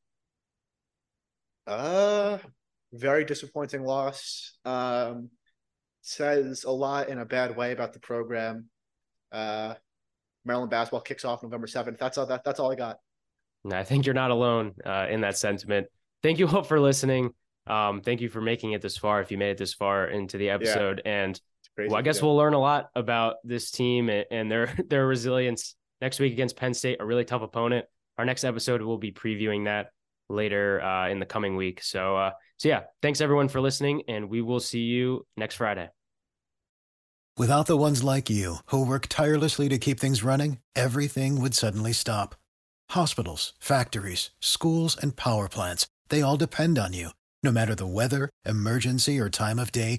Uh, 1.67 2.39
very 2.93 3.25
disappointing 3.25 3.83
loss. 3.83 4.57
Um, 4.65 5.31
says 6.03 6.65
a 6.65 6.71
lot 6.71 7.09
in 7.09 7.19
a 7.19 7.25
bad 7.25 7.57
way 7.57 7.73
about 7.73 7.93
the 7.93 8.01
program. 8.01 8.69
Uh, 9.33 9.75
Maryland 10.45 10.71
basketball 10.71 11.01
kicks 11.01 11.25
off 11.25 11.43
November 11.43 11.67
seventh. 11.67 11.99
That's 11.99 12.19
all. 12.19 12.27
That, 12.27 12.45
that's 12.45 12.61
all 12.61 12.71
I 12.71 12.77
got. 12.77 12.99
I 13.73 13.83
think 13.83 14.05
you're 14.05 14.15
not 14.15 14.31
alone 14.31 14.75
uh, 14.85 15.07
in 15.09 15.23
that 15.23 15.39
sentiment. 15.39 15.87
Thank 16.23 16.39
you 16.39 16.47
all 16.49 16.63
for 16.63 16.79
listening. 16.79 17.31
Um, 17.67 18.03
thank 18.03 18.21
you 18.21 18.29
for 18.29 18.43
making 18.43 18.73
it 18.73 18.83
this 18.83 18.99
far. 18.99 19.23
If 19.23 19.31
you 19.31 19.39
made 19.39 19.51
it 19.53 19.57
this 19.59 19.73
far 19.73 20.07
into 20.07 20.37
the 20.37 20.51
episode, 20.51 21.01
and 21.07 21.31
It's 21.31 21.41
crazy. 21.75 21.89
well, 21.91 21.99
I 21.99 22.03
guess 22.03 22.19
Yeah. 22.19 22.25
we'll 22.27 22.37
learn 22.37 22.55
a 22.55 22.59
lot 22.61 22.91
about 22.95 23.37
this 23.45 23.71
team 23.71 24.09
and, 24.09 24.25
and 24.31 24.51
their 24.51 24.67
their 24.89 25.07
resilience 25.07 25.75
next 26.01 26.21
week 26.21 26.33
against 26.33 26.57
Penn 26.57 26.75
State, 26.75 26.99
a 27.01 27.05
really 27.07 27.25
tough 27.25 27.43
opponent. 27.43 27.87
Our 28.19 28.25
next 28.25 28.45
episode 28.45 28.81
will 28.83 28.99
be 28.99 29.11
previewing 29.13 29.65
that 29.65 29.89
later 30.29 30.81
uh, 30.83 31.09
in 31.09 31.19
the 31.19 31.27
coming 31.27 31.57
week. 31.57 31.83
So, 31.83 32.17
uh, 32.17 32.31
so 32.59 32.69
yeah, 32.69 32.83
thanks 33.03 33.21
everyone 33.21 33.49
for 33.49 33.61
listening, 33.61 34.03
and 34.09 34.29
we 34.31 34.41
will 34.41 34.61
see 34.61 34.81
you 34.83 35.27
next 35.37 35.57
Friday. 35.57 35.89
Without 37.37 37.67
the 37.67 37.77
ones 37.77 38.05
like 38.05 38.31
you, 38.31 38.59
who 38.67 38.87
work 38.87 39.07
tirelessly 39.09 39.69
to 39.69 39.79
keep 39.79 39.99
things 39.99 40.23
running, 40.23 40.59
everything 40.77 41.41
would 41.41 41.55
suddenly 41.55 41.93
stop. 41.93 42.37
Hospitals, 42.91 43.55
factories, 43.59 44.31
schools, 44.41 44.97
and 44.97 45.17
power 45.17 45.49
plants, 45.49 45.87
they 46.11 46.23
all 46.23 46.37
depend 46.37 46.79
on 46.79 46.93
you. 46.93 47.09
No 47.43 47.51
matter 47.51 47.75
the 47.75 47.87
weather, 47.89 48.31
emergency, 48.47 49.19
or 49.19 49.29
time 49.29 49.59
of 49.59 49.73
day, 49.73 49.99